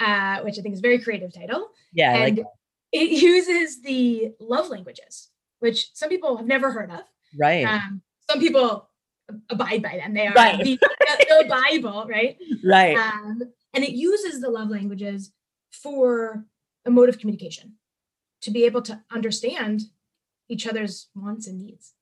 uh, 0.00 0.40
which 0.40 0.58
I 0.58 0.62
think 0.62 0.72
is 0.74 0.78
a 0.78 0.82
very 0.82 0.98
creative 0.98 1.34
title 1.34 1.68
Yeah, 1.92 2.14
and 2.14 2.36
like 2.38 2.46
it 2.92 3.10
uses 3.10 3.82
the 3.82 4.32
love 4.40 4.68
languages, 4.70 5.28
which 5.58 5.90
some 5.94 6.08
people 6.08 6.36
have 6.38 6.46
never 6.46 6.70
heard 6.70 6.90
of. 6.90 7.02
right, 7.38 7.66
Um, 7.66 8.00
some 8.30 8.40
people 8.40 8.88
abide 9.50 9.82
by 9.82 9.96
them. 9.96 10.14
They 10.14 10.26
are 10.26 10.34
Right. 10.34 10.62
the, 10.62 10.78
the 11.28 11.46
Bible, 11.48 12.06
right? 12.08 12.38
right, 12.64 12.96
Um, 12.96 13.42
and 13.74 13.84
it 13.84 13.90
uses 13.92 14.40
the 14.40 14.48
love 14.48 14.70
languages 14.70 15.32
for 15.70 16.44
emotive 16.86 17.18
communication 17.18 17.74
to 18.42 18.50
be 18.50 18.64
able 18.64 18.82
to 18.82 19.02
understand 19.10 19.82
each 20.48 20.66
other's 20.66 21.08
wants 21.14 21.46
and 21.46 21.58
needs. 21.58 21.92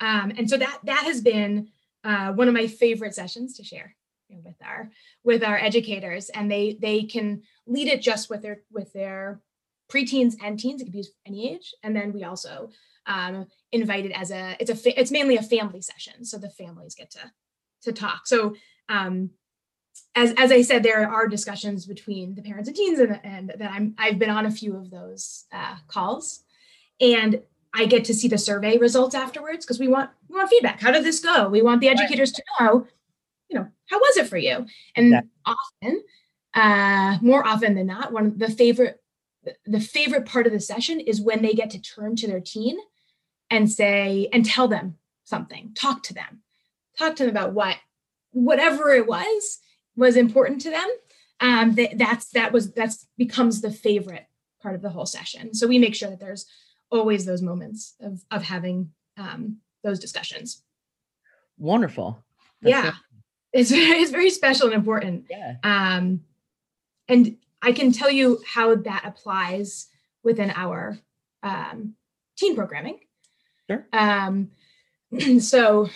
Um, 0.00 0.32
and 0.36 0.48
so 0.48 0.56
that 0.56 0.80
that 0.84 1.04
has 1.04 1.20
been 1.20 1.68
uh, 2.02 2.32
one 2.32 2.48
of 2.48 2.54
my 2.54 2.66
favorite 2.66 3.14
sessions 3.14 3.56
to 3.56 3.64
share 3.64 3.96
you 4.28 4.36
know, 4.36 4.42
with 4.44 4.56
our 4.64 4.90
with 5.22 5.42
our 5.44 5.56
educators, 5.56 6.28
and 6.30 6.50
they 6.50 6.76
they 6.80 7.04
can 7.04 7.42
lead 7.66 7.88
it 7.88 8.02
just 8.02 8.30
with 8.30 8.42
their 8.42 8.62
with 8.70 8.92
their 8.92 9.40
preteens 9.90 10.34
and 10.42 10.58
teens. 10.58 10.80
It 10.80 10.84
could 10.84 10.92
be 10.92 10.98
used 10.98 11.12
for 11.12 11.28
any 11.28 11.54
age, 11.54 11.74
and 11.82 11.94
then 11.94 12.12
we 12.12 12.24
also 12.24 12.70
um, 13.06 13.46
invite 13.72 14.06
it 14.06 14.12
as 14.12 14.30
a 14.30 14.56
it's 14.60 14.70
a 14.70 14.74
fa- 14.74 14.98
it's 14.98 15.10
mainly 15.10 15.36
a 15.36 15.42
family 15.42 15.80
session, 15.80 16.24
so 16.24 16.38
the 16.38 16.50
families 16.50 16.94
get 16.94 17.10
to 17.12 17.30
to 17.82 17.92
talk. 17.92 18.26
So 18.26 18.56
um, 18.88 19.30
as 20.14 20.34
as 20.36 20.50
I 20.50 20.62
said, 20.62 20.82
there 20.82 21.08
are 21.08 21.28
discussions 21.28 21.86
between 21.86 22.34
the 22.34 22.42
parents 22.42 22.68
and 22.68 22.76
teens, 22.76 22.98
and, 22.98 23.20
and 23.24 23.52
that 23.58 23.70
I'm 23.70 23.94
I've 23.98 24.18
been 24.18 24.30
on 24.30 24.46
a 24.46 24.50
few 24.50 24.76
of 24.76 24.90
those 24.90 25.44
uh, 25.52 25.76
calls, 25.88 26.42
and 27.00 27.40
I 27.74 27.86
get 27.86 28.04
to 28.04 28.14
see 28.14 28.28
the 28.28 28.38
survey 28.38 28.78
results 28.78 29.14
afterwards 29.14 29.66
because 29.66 29.80
we 29.80 29.88
want 29.88 30.10
we 30.28 30.36
want 30.36 30.48
feedback. 30.48 30.80
How 30.80 30.92
did 30.92 31.04
this 31.04 31.20
go? 31.20 31.48
We 31.48 31.62
want 31.62 31.80
the 31.80 31.88
educators 31.88 32.32
to 32.32 32.42
know, 32.60 32.86
you 33.48 33.58
know, 33.58 33.68
how 33.90 33.98
was 33.98 34.16
it 34.16 34.28
for 34.28 34.36
you? 34.36 34.66
And 34.94 35.06
Exactly. 35.06 35.30
often, 35.46 36.04
uh, 36.54 37.18
more 37.20 37.46
often 37.46 37.74
than 37.74 37.86
not, 37.86 38.12
one 38.12 38.26
of 38.26 38.38
the 38.38 38.50
favorite 38.50 39.00
the 39.66 39.80
favorite 39.80 40.24
part 40.24 40.46
of 40.46 40.52
the 40.52 40.60
session 40.60 41.00
is 41.00 41.20
when 41.20 41.42
they 41.42 41.52
get 41.52 41.68
to 41.70 41.80
turn 41.80 42.16
to 42.16 42.26
their 42.26 42.40
teen 42.40 42.78
and 43.50 43.70
say 43.70 44.28
and 44.32 44.46
tell 44.46 44.68
them 44.68 44.96
something, 45.24 45.72
talk 45.74 46.02
to 46.04 46.14
them, 46.14 46.42
talk 46.98 47.16
to 47.16 47.24
them 47.24 47.30
about 47.30 47.52
what 47.52 47.76
whatever 48.30 48.90
it 48.90 49.06
was 49.06 49.58
was 49.96 50.16
important 50.16 50.60
to 50.60 50.70
them 50.70 50.88
um 51.40 51.74
that 51.74 51.96
that's 51.96 52.30
that 52.30 52.52
was 52.52 52.72
that's 52.72 53.06
becomes 53.16 53.60
the 53.60 53.70
favorite 53.70 54.26
part 54.60 54.74
of 54.74 54.82
the 54.82 54.90
whole 54.90 55.06
session 55.06 55.54
so 55.54 55.66
we 55.68 55.78
make 55.78 55.94
sure 55.94 56.10
that 56.10 56.18
there's 56.18 56.46
always 56.94 57.24
those 57.26 57.42
moments 57.42 57.94
of 58.00 58.24
of 58.30 58.42
having 58.42 58.90
um 59.18 59.58
those 59.82 59.98
discussions. 59.98 60.62
Wonderful. 61.58 62.22
That's 62.62 62.70
yeah. 62.70 62.92
it's 63.52 63.70
it's 63.72 64.10
very 64.10 64.30
special 64.30 64.66
and 64.66 64.74
important. 64.74 65.26
Yeah, 65.28 65.56
um 65.62 66.22
and 67.08 67.36
i 67.60 67.72
can 67.72 67.92
tell 67.92 68.10
you 68.10 68.40
how 68.46 68.74
that 68.74 69.04
applies 69.04 69.88
within 70.22 70.50
our 70.54 70.98
um 71.42 71.94
teen 72.36 72.54
programming. 72.54 73.00
Sure. 73.68 73.86
um 73.92 74.50
so 75.40 75.90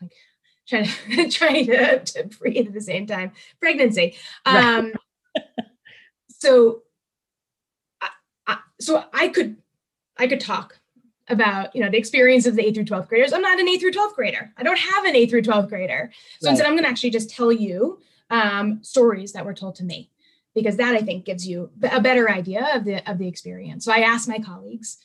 like 0.00 0.12
trying 0.68 0.84
to 0.84 1.30
trying 1.30 1.66
to, 1.66 1.98
to 2.04 2.24
breathe 2.24 2.68
at 2.68 2.74
the 2.74 2.80
same 2.80 3.06
time. 3.06 3.32
Pregnancy. 3.60 4.16
Right. 4.46 4.64
um 4.64 4.92
so 6.30 6.82
I, 8.00 8.08
I, 8.46 8.58
so 8.80 9.04
i 9.12 9.28
could 9.28 9.56
i 10.20 10.26
could 10.28 10.40
talk 10.40 10.78
about 11.28 11.74
you 11.74 11.80
know 11.82 11.90
the 11.90 11.96
experience 11.98 12.44
of 12.46 12.54
the 12.56 12.62
8th 12.62 12.74
through 12.74 12.84
12th 12.86 13.08
graders. 13.08 13.32
I'm 13.32 13.42
not 13.42 13.60
an 13.60 13.68
8th 13.68 13.80
through 13.80 13.92
12th 13.92 14.14
grader. 14.14 14.52
I 14.56 14.62
don't 14.64 14.78
have 14.78 15.04
an 15.04 15.14
8th 15.14 15.30
through 15.30 15.42
12th 15.42 15.68
grader. 15.68 16.10
So 16.40 16.46
Right. 16.46 16.50
instead 16.52 16.66
i'm 16.66 16.74
going 16.74 16.84
to 16.84 16.90
actually 16.90 17.10
just 17.10 17.30
tell 17.30 17.52
you 17.52 18.00
um, 18.30 18.66
stories 18.82 19.32
that 19.32 19.44
were 19.44 19.54
told 19.54 19.74
to 19.76 19.84
me 19.84 20.10
because 20.54 20.76
that 20.76 20.94
i 20.94 21.02
think 21.06 21.24
gives 21.24 21.46
you 21.50 21.70
a 21.98 22.00
better 22.00 22.28
idea 22.30 22.62
of 22.74 22.84
the 22.84 22.96
of 23.10 23.18
the 23.18 23.28
experience. 23.28 23.84
So 23.84 23.92
i 23.92 24.00
asked 24.12 24.28
my 24.28 24.38
colleagues 24.38 24.98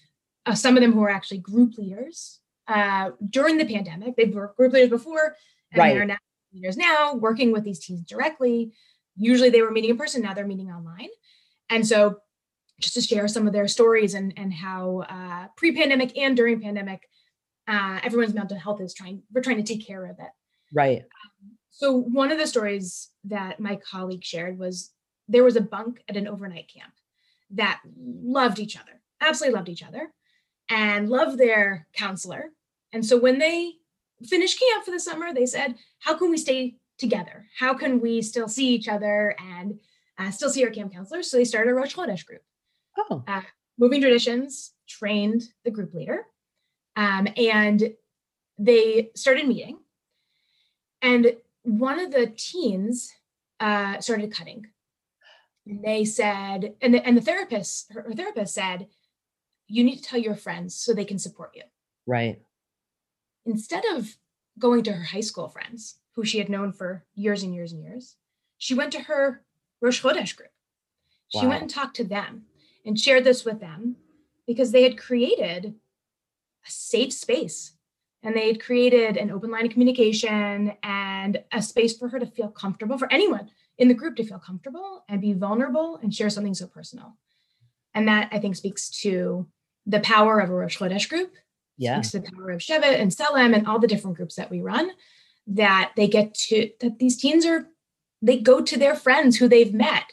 uh, 0.47 0.55
some 0.55 0.75
of 0.77 0.81
them 0.81 0.93
who 0.93 1.01
are 1.03 1.09
actually 1.09 1.39
group 1.39 1.71
leaders 1.77 2.39
uh, 2.67 3.11
during 3.29 3.57
the 3.57 3.65
pandemic. 3.65 4.15
They 4.15 4.25
were 4.25 4.53
group 4.57 4.73
leaders 4.73 4.89
before 4.89 5.35
and 5.71 5.79
Right. 5.79 5.93
they're 5.95 6.05
now 6.05 6.17
leaders 6.53 6.77
now 6.77 7.13
working 7.27 7.51
with 7.51 7.63
these 7.63 7.79
teams 7.85 8.01
directly. 8.13 8.71
Usually 9.15 9.49
they 9.51 9.61
were 9.61 9.71
meeting 9.71 9.91
in 9.91 9.97
person 9.97 10.21
now 10.23 10.33
they're 10.33 10.47
meeting 10.53 10.71
online. 10.71 11.09
And 11.69 11.85
so 11.91 12.17
just 12.79 12.93
to 12.95 13.01
share 13.01 13.27
some 13.27 13.47
of 13.47 13.53
their 13.53 13.67
stories 13.67 14.13
and 14.13 14.33
and 14.37 14.53
how 14.53 15.03
uh, 15.09 15.47
pre-pandemic 15.57 16.17
and 16.17 16.35
during 16.35 16.61
pandemic 16.61 17.07
uh, 17.67 17.99
everyone's 18.03 18.33
mental 18.33 18.57
health 18.57 18.81
is 18.81 18.93
trying 18.93 19.23
we're 19.33 19.41
trying 19.41 19.63
to 19.63 19.73
take 19.73 19.85
care 19.85 20.05
of 20.05 20.17
it. 20.19 20.31
Right, 20.73 21.03
so 21.71 21.91
one 21.97 22.31
of 22.31 22.37
the 22.37 22.47
stories 22.47 23.09
that 23.25 23.59
my 23.59 23.75
colleague 23.75 24.23
shared 24.23 24.57
was 24.57 24.91
there 25.27 25.43
was 25.43 25.55
a 25.55 25.61
bunk 25.61 26.01
at 26.07 26.17
an 26.17 26.27
overnight 26.27 26.71
camp 26.73 26.93
that 27.51 27.81
loved 27.97 28.59
each 28.59 28.77
other 28.77 29.01
absolutely 29.21 29.57
loved 29.57 29.69
each 29.69 29.83
other 29.83 30.11
and 30.69 31.09
loved 31.09 31.37
their 31.37 31.87
counselor. 31.93 32.51
And 32.91 33.05
so 33.05 33.17
when 33.17 33.39
they 33.39 33.73
finished 34.23 34.59
camp 34.59 34.85
for 34.85 34.91
the 34.91 34.99
summer 34.99 35.33
they 35.33 35.45
said 35.45 35.75
how 35.99 36.15
can 36.15 36.29
we 36.29 36.37
stay 36.37 36.75
together? 36.97 37.45
How 37.59 37.73
can 37.73 37.99
we 37.99 38.21
still 38.21 38.47
see 38.47 38.69
each 38.69 38.87
other 38.87 39.35
and 39.37 39.79
uh, 40.17 40.31
still 40.31 40.49
see 40.49 40.63
our 40.63 40.71
camp 40.71 40.93
counselors? 40.93 41.29
So 41.29 41.37
they 41.37 41.43
started 41.43 41.71
a 41.71 41.73
rosh 41.73 41.93
chodesh 41.93 42.25
group 42.25 42.41
oh, 42.97 43.23
moving 43.77 44.01
traditions 44.01 44.73
trained 44.87 45.43
the 45.63 45.71
group 45.71 45.93
leader 45.93 46.25
um, 46.95 47.27
and 47.37 47.93
they 48.57 49.11
started 49.15 49.47
meeting. 49.47 49.77
And 51.01 51.35
one 51.63 51.99
of 51.99 52.11
the 52.11 52.27
teens 52.37 53.11
uh, 53.59 53.99
started 53.99 54.31
cutting. 54.33 54.67
And 55.67 55.83
they 55.83 56.05
said 56.05 56.75
and 56.81 56.93
the, 56.93 57.05
and 57.05 57.17
the 57.17 57.21
therapist 57.21 57.91
her, 57.91 58.03
her 58.03 58.13
therapist 58.13 58.53
said 58.53 58.87
you 59.67 59.83
need 59.83 59.97
to 59.97 60.03
tell 60.03 60.19
your 60.19 60.35
friends 60.35 60.75
so 60.75 60.93
they 60.93 61.05
can 61.05 61.17
support 61.17 61.51
you. 61.55 61.63
Right, 62.05 62.39
instead 63.45 63.83
of 63.85 64.15
going 64.59 64.83
to 64.83 64.93
her 64.93 65.03
high 65.03 65.21
school 65.21 65.49
friends 65.49 65.95
who 66.15 66.23
she 66.23 66.37
had 66.37 66.49
known 66.49 66.71
for 66.71 67.03
years 67.15 67.41
and 67.43 67.53
years 67.53 67.71
and 67.73 67.83
years 67.83 68.15
she 68.57 68.73
went 68.75 68.91
to 68.91 69.01
her 69.01 69.43
rosh 69.81 70.01
chodesh 70.03 70.35
group. 70.35 70.51
She 71.29 71.45
Wow. 71.45 71.49
went 71.49 71.61
and 71.63 71.71
talked 71.71 71.95
to 71.97 72.03
them 72.03 72.45
and 72.85 72.99
shared 72.99 73.23
this 73.23 73.43
with 73.43 73.59
them 73.59 73.95
because 74.47 74.71
they 74.71 74.83
had 74.83 74.97
created 74.97 75.73
a 76.67 76.71
safe 76.71 77.13
space 77.13 77.73
and 78.23 78.35
they 78.35 78.47
had 78.47 78.61
created 78.61 79.17
an 79.17 79.31
open 79.31 79.51
line 79.51 79.65
of 79.65 79.71
communication 79.71 80.73
and 80.83 81.43
a 81.51 81.61
space 81.61 81.97
for 81.97 82.09
her 82.09 82.19
to 82.19 82.25
feel 82.25 82.49
comfortable 82.49 82.97
for 82.97 83.11
anyone 83.11 83.49
in 83.77 83.87
the 83.87 83.93
group 83.93 84.15
to 84.15 84.23
feel 84.23 84.39
comfortable 84.39 85.03
and 85.09 85.21
be 85.21 85.33
vulnerable 85.33 85.99
and 86.01 86.13
share 86.13 86.29
something 86.29 86.53
so 86.53 86.67
personal. 86.67 87.17
And 87.93 88.07
that 88.07 88.29
i 88.31 88.39
think 88.39 88.55
speaks 88.55 88.89
to 89.01 89.47
the 89.85 89.99
power 89.99 90.39
of 90.39 90.49
a 90.49 90.53
rosh 90.53 90.77
chodesh 90.77 91.07
group. 91.07 91.33
Yeah, 91.77 92.01
speaks 92.01 92.11
to 92.11 92.19
the 92.19 92.31
power 92.31 92.51
of 92.51 92.61
Shevet 92.61 92.99
and 92.99 93.11
Tzelem 93.11 93.55
and 93.55 93.67
all 93.67 93.79
the 93.79 93.87
different 93.87 94.17
groups 94.17 94.35
that 94.35 94.49
we 94.49 94.61
run, 94.61 94.91
that 95.47 95.91
they 95.95 96.07
get 96.07 96.33
to, 96.33 96.69
that 96.79 96.99
these 96.99 97.17
teens 97.17 97.45
are, 97.45 97.67
they 98.21 98.39
go 98.39 98.61
to 98.61 98.77
their 98.77 98.95
friends 98.95 99.37
who 99.37 99.47
they've 99.47 99.73
met, 99.73 100.05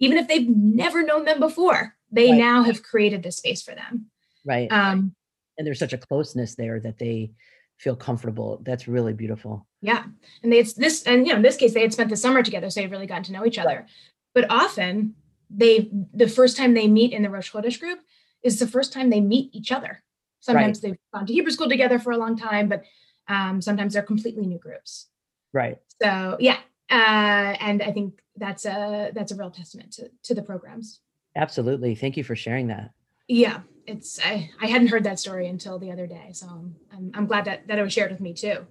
even 0.00 0.18
if 0.18 0.26
they've 0.28 0.48
never 0.48 1.02
known 1.02 1.24
them 1.24 1.40
before. 1.40 1.95
They 2.16 2.30
Right. 2.32 2.38
now 2.38 2.62
have 2.64 2.82
created 2.82 3.22
this 3.22 3.36
space 3.36 3.62
for 3.62 3.74
them. 3.74 4.10
right. 4.44 4.70
Um, 4.72 5.14
and 5.58 5.66
there's 5.66 5.78
such 5.78 5.92
a 5.92 5.98
closeness 5.98 6.54
there 6.54 6.80
that 6.80 6.98
they 6.98 7.32
feel 7.78 7.96
comfortable. 7.96 8.60
That's 8.64 8.86
really 8.88 9.12
beautiful. 9.12 9.66
yeah. 9.82 10.04
And 10.42 10.52
they, 10.52 10.58
it's 10.58 10.72
this, 10.74 11.02
and 11.04 11.26
you 11.26 11.32
know, 11.32 11.36
in 11.36 11.42
this 11.42 11.56
case, 11.56 11.72
they 11.74 11.80
had 11.82 11.92
spent 11.92 12.10
the 12.10 12.16
summer 12.16 12.42
together, 12.42 12.68
so 12.70 12.80
they've 12.80 12.90
really 12.90 13.06
gotten 13.06 13.24
to 13.24 13.32
know 13.32 13.44
each 13.46 13.58
other. 13.58 13.86
But 14.34 14.50
often 14.50 15.14
they, 15.50 15.88
the 16.12 16.28
first 16.28 16.56
time 16.56 16.74
they 16.74 16.88
meet 16.88 17.12
in 17.12 17.22
the 17.22 17.30
Rosh 17.30 17.52
Chodesh 17.52 17.78
group 17.80 18.00
is 18.42 18.58
the 18.58 18.66
first 18.66 18.92
time 18.92 19.10
they 19.10 19.20
meet 19.20 19.54
each 19.54 19.72
other. 19.72 20.02
Sometimes 20.40 20.80
they've 20.80 20.96
gone 21.14 21.26
to 21.26 21.32
Hebrew 21.32 21.50
school 21.52 21.68
together 21.68 21.98
for 21.98 22.12
a 22.12 22.18
long 22.18 22.36
time, 22.36 22.68
but 22.68 22.82
um, 23.28 23.60
sometimes 23.62 23.92
they're 23.94 24.02
completely 24.02 24.46
new 24.46 24.58
groups. 24.58 25.08
Right. 25.52 25.78
so 26.02 26.36
yeah 26.38 26.58
uh, 26.90 27.56
and 27.68 27.82
i 27.82 27.90
think 27.90 28.20
that's 28.36 28.66
a 28.66 29.10
that's 29.14 29.32
a 29.32 29.36
real 29.36 29.50
testament 29.50 29.90
to 29.94 30.10
to 30.24 30.34
the 30.34 30.42
programs 30.42 31.00
Absolutely. 31.36 31.94
Thank 31.94 32.16
you 32.16 32.24
for 32.24 32.34
sharing 32.34 32.68
that. 32.68 32.92
Yeah, 33.28 33.60
it's 33.86 34.18
I, 34.24 34.50
I 34.60 34.66
hadn't 34.66 34.88
heard 34.88 35.04
that 35.04 35.18
story 35.18 35.46
until 35.48 35.78
the 35.78 35.92
other 35.92 36.06
day, 36.06 36.30
so 36.32 36.46
I'm 36.48 37.10
I'm 37.14 37.26
glad 37.26 37.44
that 37.44 37.66
that 37.68 37.78
it 37.78 37.82
was 37.82 37.92
shared 37.92 38.10
with 38.10 38.20
me 38.20 38.32
too. 38.32 38.66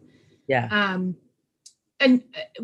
Yeah. 0.47 0.67
Um, 0.71 1.15
and 1.99 2.23
uh, 2.35 2.63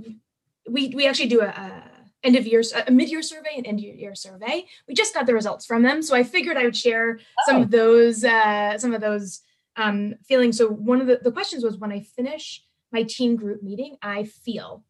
we 0.70 0.90
we 0.90 1.08
actually 1.08 1.30
do 1.30 1.42
a, 1.42 1.48
a 1.48 1.84
end 2.24 2.36
of 2.36 2.48
year 2.48 2.64
a 2.88 2.92
mid 2.92 3.10
year 3.10 3.22
survey 3.22 3.54
and 3.58 3.68
end 3.68 3.80
of 3.80 3.86
year 3.86 4.16
survey. 4.16 4.66
We 4.88 4.94
just 4.94 5.14
got 5.14 5.26
the 5.26 5.34
results 5.34 5.66
from 5.66 5.84
them, 5.84 6.02
so 6.02 6.16
I 6.16 6.24
figured 6.24 6.58
I 6.58 6.64
would 6.64 6.78
share 6.78 7.20
oh. 7.20 7.44
some 7.46 7.62
of 7.62 7.72
those 7.72 8.24
uh, 8.24 8.78
some 8.78 8.94
of 8.94 9.02
those 9.02 9.42
um, 9.76 10.16
feelings. 10.28 10.58
So 10.58 10.68
one 10.68 11.02
of 11.02 11.08
the, 11.08 11.20
the 11.22 11.32
questions 11.32 11.64
was 11.64 11.78
when 11.78 11.92
I 11.92 12.02
finish 12.02 12.64
my 12.92 13.04
team 13.04 13.36
group 13.36 13.64
meeting, 13.64 13.98
I 14.02 14.24
feel 14.24 14.84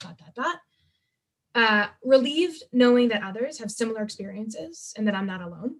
dot 0.00 0.16
dot 0.18 0.34
dot 0.34 0.56
uh, 1.58 1.88
relieved 2.04 2.62
knowing 2.72 3.08
that 3.08 3.24
others 3.24 3.58
have 3.58 3.68
similar 3.68 4.02
experiences 4.02 4.94
and 4.96 5.08
that 5.08 5.14
I'm 5.16 5.26
not 5.26 5.42
alone. 5.42 5.78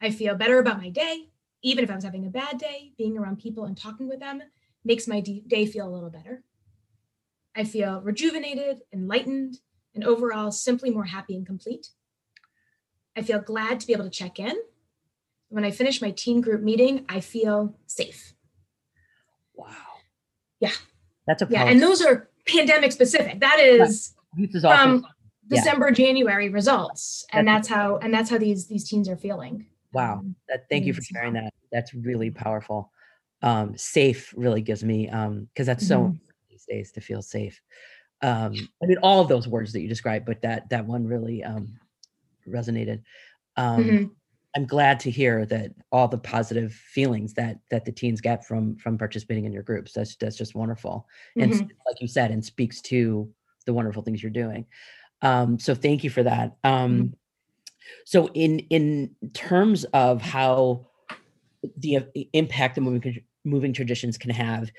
I 0.00 0.10
feel 0.12 0.36
better 0.36 0.60
about 0.60 0.80
my 0.80 0.90
day, 0.90 1.30
even 1.62 1.82
if 1.82 1.90
I 1.90 1.96
was 1.96 2.04
having 2.04 2.24
a 2.24 2.30
bad 2.30 2.58
day. 2.58 2.92
Being 2.96 3.18
around 3.18 3.40
people 3.40 3.64
and 3.64 3.76
talking 3.76 4.08
with 4.08 4.20
them 4.20 4.42
makes 4.84 5.08
my 5.08 5.20
day 5.20 5.66
feel 5.66 5.88
a 5.88 5.90
little 5.90 6.10
better. 6.10 6.44
I 7.56 7.64
feel 7.64 8.00
rejuvenated, 8.00 8.82
enlightened, 8.92 9.58
and 9.92 10.04
overall 10.04 10.52
simply 10.52 10.90
more 10.90 11.06
happy 11.06 11.34
and 11.34 11.44
complete. 11.44 11.88
I 13.16 13.22
feel 13.22 13.40
glad 13.40 13.80
to 13.80 13.88
be 13.88 13.92
able 13.92 14.04
to 14.04 14.10
check 14.10 14.38
in. 14.38 14.54
When 15.48 15.64
I 15.64 15.72
finish 15.72 16.00
my 16.00 16.12
teen 16.12 16.40
group 16.40 16.62
meeting, 16.62 17.06
I 17.08 17.18
feel 17.18 17.74
safe. 17.86 18.34
Wow. 19.52 19.72
Yeah. 20.60 20.70
That's 21.26 21.42
a 21.42 21.48
yeah, 21.50 21.64
and 21.64 21.82
those 21.82 22.02
are 22.02 22.28
pandemic 22.46 22.92
specific. 22.92 23.40
That 23.40 23.58
is 23.58 24.15
Youth 24.36 24.54
is 24.54 24.62
from 24.62 25.06
December, 25.48 25.88
yeah. 25.88 25.94
January 25.94 26.48
results, 26.48 27.24
and 27.32 27.48
that's, 27.48 27.68
that's 27.68 27.76
how 27.76 27.96
and 27.98 28.12
that's 28.12 28.30
how 28.30 28.38
these 28.38 28.66
these 28.66 28.88
teens 28.88 29.08
are 29.08 29.16
feeling. 29.16 29.66
Wow. 29.92 30.18
Um, 30.18 30.36
that, 30.48 30.68
thank 30.68 30.84
you 30.84 30.92
for 30.92 31.02
sharing 31.02 31.32
that. 31.34 31.52
That's 31.72 31.94
really 31.94 32.30
powerful. 32.30 32.92
Um, 33.42 33.76
safe 33.76 34.34
really 34.36 34.60
gives 34.60 34.84
me 34.84 35.08
um 35.08 35.48
because 35.52 35.66
that's 35.66 35.86
so 35.86 36.00
mm-hmm. 36.00 36.16
these 36.50 36.66
days 36.68 36.92
to 36.92 37.00
feel 37.00 37.22
safe. 37.22 37.60
Um, 38.22 38.54
I 38.82 38.86
mean 38.86 38.98
all 39.02 39.20
of 39.20 39.28
those 39.28 39.46
words 39.48 39.72
that 39.72 39.80
you 39.80 39.88
described, 39.88 40.26
but 40.26 40.42
that 40.42 40.68
that 40.70 40.86
one 40.86 41.06
really 41.06 41.44
um 41.44 41.78
resonated. 42.48 43.02
Um 43.56 43.84
mm-hmm. 43.84 44.04
I'm 44.56 44.66
glad 44.66 44.98
to 45.00 45.10
hear 45.10 45.44
that 45.46 45.72
all 45.92 46.08
the 46.08 46.18
positive 46.18 46.72
feelings 46.72 47.34
that 47.34 47.58
that 47.70 47.84
the 47.84 47.92
teens 47.92 48.20
get 48.20 48.44
from 48.44 48.76
from 48.76 48.98
participating 48.98 49.44
in 49.44 49.52
your 49.52 49.62
groups. 49.62 49.92
That's 49.92 50.16
that's 50.16 50.36
just 50.36 50.54
wonderful. 50.54 51.06
And 51.36 51.52
mm-hmm. 51.52 51.62
like 51.86 52.00
you 52.00 52.08
said, 52.08 52.30
and 52.30 52.44
speaks 52.44 52.80
to 52.82 53.30
the 53.66 53.74
wonderful 53.74 54.02
things 54.02 54.22
you're 54.22 54.30
doing. 54.30 54.66
Um, 55.22 55.58
so 55.58 55.74
thank 55.74 56.04
you 56.04 56.10
for 56.10 56.22
that. 56.22 56.56
Um, 56.64 56.92
mm-hmm. 56.92 57.06
So 58.04 58.28
in 58.28 58.60
in 58.70 59.14
terms 59.32 59.84
of 59.92 60.22
how 60.22 60.86
the 61.76 61.98
uh, 61.98 62.02
impact 62.32 62.74
the 62.74 62.80
moving 62.80 63.22
moving 63.44 63.72
traditions 63.72 64.18
can 64.18 64.30
have, 64.30 64.70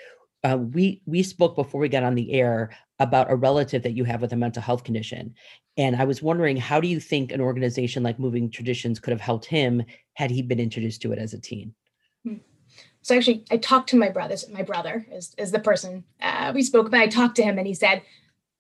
uh, 0.44 0.58
we 0.58 1.02
we 1.06 1.24
spoke 1.24 1.56
before 1.56 1.82
we 1.82 1.90
got 1.90 2.04
on 2.04 2.16
the 2.16 2.34
air 2.34 2.72
about 3.00 3.32
a 3.32 3.36
relative 3.36 3.84
that 3.84 3.94
you 3.94 4.04
have 4.04 4.22
with 4.22 4.34
a 4.34 4.36
mental 4.36 4.62
health 4.62 4.84
condition, 4.84 5.34
and 5.78 5.96
I 5.96 6.06
was 6.06 6.22
wondering 6.22 6.58
how 6.58 6.82
do 6.82 6.88
you 6.88 7.00
think 7.00 7.32
an 7.32 7.42
organization 7.42 8.04
like 8.04 8.20
Moving 8.20 8.50
Traditions 8.50 9.00
could 9.00 9.12
have 9.12 9.22
helped 9.22 9.46
him 9.46 9.84
had 10.14 10.32
he 10.32 10.42
been 10.42 10.60
introduced 10.60 11.02
to 11.04 11.12
it 11.12 11.20
as 11.20 11.34
a 11.34 11.40
teen? 11.40 11.74
Hmm. 12.24 12.36
So 13.02 13.16
actually, 13.16 13.46
I 13.50 13.58
talked 13.58 13.90
to 13.90 13.96
my 13.96 14.10
brother. 14.10 14.36
My 14.52 14.64
brother 14.64 15.06
is 15.12 15.34
is 15.38 15.52
the 15.52 15.60
person 15.60 16.04
uh, 16.22 16.52
we 16.54 16.64
spoke 16.64 16.88
about. 16.88 17.02
I 17.02 17.08
talked 17.08 17.36
to 17.38 17.44
him, 17.44 17.58
and 17.58 17.68
he 17.68 17.74
said, 17.74 18.02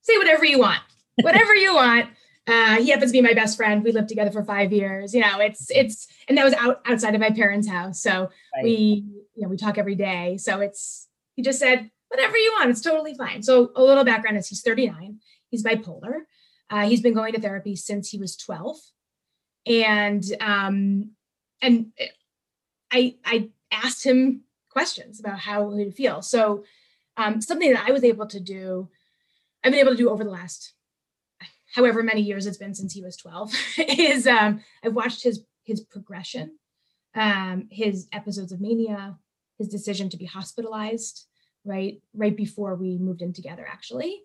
"Say 0.07 0.17
whatever 0.17 0.45
you 0.45 0.59
want, 0.59 0.81
whatever 1.21 1.53
you 1.53 1.75
want." 1.75 2.09
Uh, 2.47 2.77
he 2.77 2.91
happens 2.91 3.11
to 3.11 3.17
be 3.17 3.21
my 3.21 3.33
best 3.33 3.57
friend. 3.57 3.83
We 3.83 3.91
lived 3.91 4.07
together 4.07 4.31
for 4.31 4.41
five 4.41 4.71
years. 4.71 5.13
You 5.13 5.19
know, 5.19 5.39
it's 5.39 5.69
it's, 5.69 6.07
and 6.29 6.37
that 6.37 6.45
was 6.45 6.53
out 6.53 6.81
outside 6.85 7.13
of 7.13 7.19
my 7.19 7.29
parents' 7.29 7.67
house. 7.67 8.01
So 8.01 8.29
right. 8.55 8.63
we, 8.63 9.05
you 9.35 9.41
know, 9.41 9.49
we 9.49 9.57
talk 9.57 9.77
every 9.77 9.95
day. 9.95 10.37
So 10.37 10.61
it's 10.61 11.07
he 11.35 11.41
just 11.41 11.59
said 11.59 11.91
whatever 12.07 12.37
you 12.37 12.53
want. 12.57 12.69
It's 12.69 12.81
totally 12.81 13.15
fine. 13.15 13.43
So 13.43 13.71
a 13.75 13.83
little 13.83 14.05
background 14.05 14.37
is 14.37 14.47
he's 14.47 14.61
39. 14.61 15.19
He's 15.49 15.63
bipolar. 15.63 16.21
Uh, 16.69 16.87
he's 16.87 17.01
been 17.01 17.13
going 17.13 17.33
to 17.33 17.41
therapy 17.41 17.75
since 17.75 18.09
he 18.09 18.17
was 18.17 18.35
12, 18.37 18.77
and 19.65 20.23
um, 20.39 21.11
and 21.61 21.91
I 22.91 23.15
I 23.25 23.49
asked 23.71 24.05
him 24.05 24.43
questions 24.69 25.19
about 25.19 25.39
how 25.39 25.69
he 25.71 25.83
would 25.83 25.95
feel. 25.95 26.21
So 26.21 26.63
um, 27.17 27.41
something 27.41 27.73
that 27.73 27.85
I 27.87 27.91
was 27.91 28.03
able 28.03 28.27
to 28.27 28.39
do, 28.39 28.89
I've 29.67 29.73
been 29.73 29.81
able 29.81 29.91
to 29.91 29.97
do 29.97 30.09
over 30.09 30.23
the 30.23 30.29
last 30.29 30.73
however 31.75 32.01
many 32.01 32.21
years 32.21 32.45
it's 32.45 32.57
been 32.57 32.73
since 32.73 32.93
he 32.93 33.03
was 33.03 33.17
12 33.17 33.51
is 33.77 34.25
um, 34.25 34.61
i've 34.81 34.93
watched 34.93 35.23
his 35.23 35.43
his 35.65 35.81
progression 35.81 36.57
um, 37.15 37.67
his 37.69 38.07
episodes 38.13 38.53
of 38.53 38.61
mania 38.61 39.17
his 39.57 39.67
decision 39.67 40.09
to 40.09 40.15
be 40.15 40.23
hospitalized 40.23 41.25
right 41.65 42.01
right 42.13 42.37
before 42.37 42.75
we 42.75 42.97
moved 42.97 43.21
in 43.21 43.33
together 43.33 43.67
actually 43.69 44.21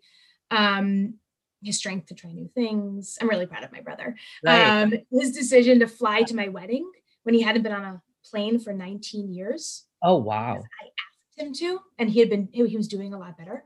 um, 0.53 1.15
his 1.61 1.79
strength 1.79 2.07
to 2.07 2.15
try 2.15 2.31
new 2.31 2.49
things. 2.55 3.17
I'm 3.21 3.29
really 3.29 3.47
proud 3.47 3.65
of 3.65 3.73
my 3.73 3.81
brother. 3.81 4.17
Right. 4.45 4.83
um, 4.83 4.93
his 5.11 5.33
decision 5.33 5.79
to 5.79 5.87
fly 5.87 6.23
to 6.23 6.37
my 6.37 6.49
wedding 6.49 6.91
when 7.23 7.35
he 7.35 7.41
hadn't 7.41 7.63
been 7.63 7.73
on 7.73 7.85
a 7.85 8.03
plane 8.29 8.59
for 8.61 8.73
19 8.73 9.33
years 9.33 9.87
oh 10.03 10.17
wow. 10.17 10.55
i 10.55 10.85
asked 10.87 11.39
him 11.39 11.53
to 11.53 11.81
and 11.99 12.09
he 12.09 12.21
had 12.21 12.31
been 12.31 12.49
he 12.53 12.77
was 12.77 12.87
doing 12.87 13.13
a 13.13 13.19
lot 13.19 13.37
better 13.37 13.65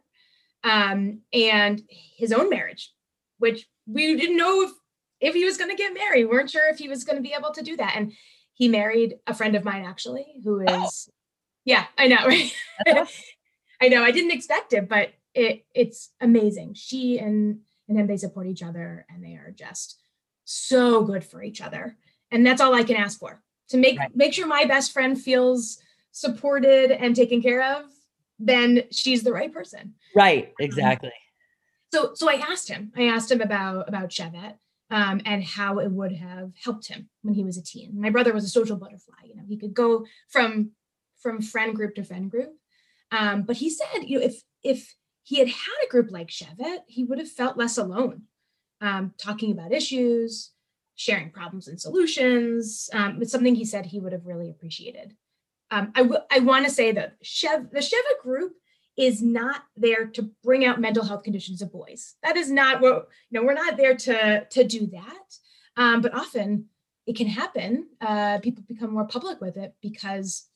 um, 0.67 1.21
and 1.33 1.83
his 1.89 2.33
own 2.33 2.51
marriage 2.51 2.93
which 3.39 3.67
we 3.87 4.17
didn't 4.17 4.37
know 4.37 4.63
if, 4.63 4.71
if 5.21 5.35
he 5.35 5.45
was 5.45 5.57
going 5.57 5.71
to 5.71 5.77
get 5.77 5.95
married. 5.95 6.25
We 6.25 6.31
weren't 6.31 6.51
sure 6.51 6.69
if 6.69 6.79
he 6.79 6.89
was 6.89 7.05
going 7.05 7.17
to 7.17 7.23
be 7.23 7.35
able 7.39 7.53
to 7.53 7.63
do 7.63 7.77
that. 7.77 7.95
And 7.97 8.13
he 8.55 8.69
married 8.69 9.17
a 9.27 9.35
friend 9.35 9.55
of 9.55 9.65
mine, 9.65 9.85
actually, 9.85 10.27
who 10.45 10.61
is, 10.61 10.69
oh. 10.69 10.85
oh. 10.87 11.13
yeah, 11.65 11.87
I 11.99 12.09
know, 12.09 12.27
right? 12.27 12.55
I 13.81 13.89
know. 13.89 14.03
I 14.03 14.11
didn't 14.11 14.33
expect 14.33 14.73
it, 14.73 14.89
but 14.89 15.11
it 15.35 15.67
it's 15.75 16.11
amazing. 16.21 16.73
She 16.75 17.19
and 17.19 17.61
and 17.89 17.99
him 17.99 18.07
they 18.07 18.17
support 18.17 18.47
each 18.47 18.63
other, 18.63 19.05
and 19.11 19.23
they 19.23 19.35
are 19.35 19.53
just 19.55 20.01
so 20.45 21.05
good 21.05 21.23
for 21.23 21.43
each 21.43 21.61
other. 21.61 21.99
And 22.31 22.47
that's 22.47 22.63
all 22.63 22.75
I 22.75 22.85
can 22.85 22.97
ask 22.97 23.19
for 23.19 23.43
to 23.69 23.77
make 23.77 23.99
right. 23.99 24.17
make 24.17 24.33
sure 24.33 24.47
my 24.47 24.65
best 24.65 24.93
friend 24.93 25.21
feels 25.21 25.79
supported 26.13 26.91
and 26.91 27.15
taken 27.15 27.43
care 27.43 27.63
of. 27.63 27.85
Then 28.39 28.85
she's 28.91 29.23
the 29.23 29.33
right 29.33 29.53
person. 29.53 29.95
Right. 30.15 30.53
Exactly. 30.61 31.09
Um, 31.09 31.13
so 31.93 32.11
so 32.15 32.29
I 32.29 32.35
asked 32.35 32.69
him. 32.69 32.93
I 32.97 33.05
asked 33.05 33.31
him 33.31 33.41
about 33.41 33.89
about 33.89 34.11
Shevet 34.11 34.55
um, 34.91 35.21
and 35.25 35.43
how 35.43 35.79
it 35.79 35.91
would 35.91 36.13
have 36.13 36.53
helped 36.63 36.89
him 36.89 37.09
when 37.23 37.35
he 37.35 37.45
was 37.45 37.57
a 37.57 37.63
teen. 37.63 38.01
My 38.01 38.11
brother 38.11 38.33
was 38.33 38.45
a 38.45 38.49
social 38.49 38.77
butterfly. 38.77 39.15
You 39.25 39.37
know, 39.37 39.45
he 39.49 39.57
could 39.57 39.75
go 39.75 40.05
from 40.29 40.73
from 41.21 41.43
friend 41.43 41.75
group 41.75 41.95
to 41.95 42.05
friend 42.05 42.31
group. 42.31 42.51
Um, 43.11 43.43
but 43.43 43.57
he 43.57 43.71
said, 43.71 44.05
you 44.05 44.19
know, 44.19 44.25
if 44.25 44.43
if 44.63 44.95
he 45.23 45.39
had 45.39 45.49
had 45.49 45.85
a 45.85 45.91
group 45.91 46.11
like 46.11 46.29
Shevet, 46.29 46.81
he 46.87 47.05
would 47.05 47.19
have 47.19 47.31
felt 47.31 47.57
less 47.57 47.79
alone, 47.79 48.23
um, 48.81 49.13
talking 49.19 49.51
about 49.51 49.73
issues, 49.73 50.53
sharing 50.95 51.31
problems 51.31 51.69
and 51.69 51.81
solutions. 51.81 52.89
Um, 52.93 53.21
it's 53.21 53.33
something 53.33 53.55
he 53.55 53.65
said 53.65 53.87
he 53.87 54.01
would 54.01 54.13
have 54.13 54.27
really 54.27 54.51
appreciated. 54.51 55.17
Um, 55.71 55.93
I, 55.95 56.03
w- 56.03 56.21
I 56.31 56.39
want 56.41 56.65
to 56.65 56.71
say 56.71 56.93
that 56.93 57.17
Chev- 57.23 57.71
the 57.73 57.81
Sheva 57.81 58.23
group 58.23 58.53
is 58.97 59.21
not 59.23 59.63
there 59.77 60.07
to 60.07 60.31
bring 60.43 60.65
out 60.65 60.81
mental 60.81 61.05
health 61.05 61.23
conditions 61.23 61.61
of 61.61 61.73
boys. 61.73 62.15
That 62.23 62.37
is 62.37 62.51
not 62.51 62.81
what, 62.81 63.09
you 63.31 63.39
know, 63.39 63.45
we're 63.45 63.55
not 63.55 63.77
there 63.77 63.95
to, 63.95 64.47
to 64.49 64.65
do 64.65 64.87
that. 64.87 65.37
Um, 65.77 66.01
but 66.01 66.15
often 66.15 66.67
it 67.07 67.17
can 67.17 67.27
happen. 67.27 67.89
Uh, 68.01 68.39
people 68.39 68.65
become 68.67 68.93
more 68.93 69.07
public 69.07 69.41
with 69.41 69.57
it 69.57 69.75
because, 69.83 70.47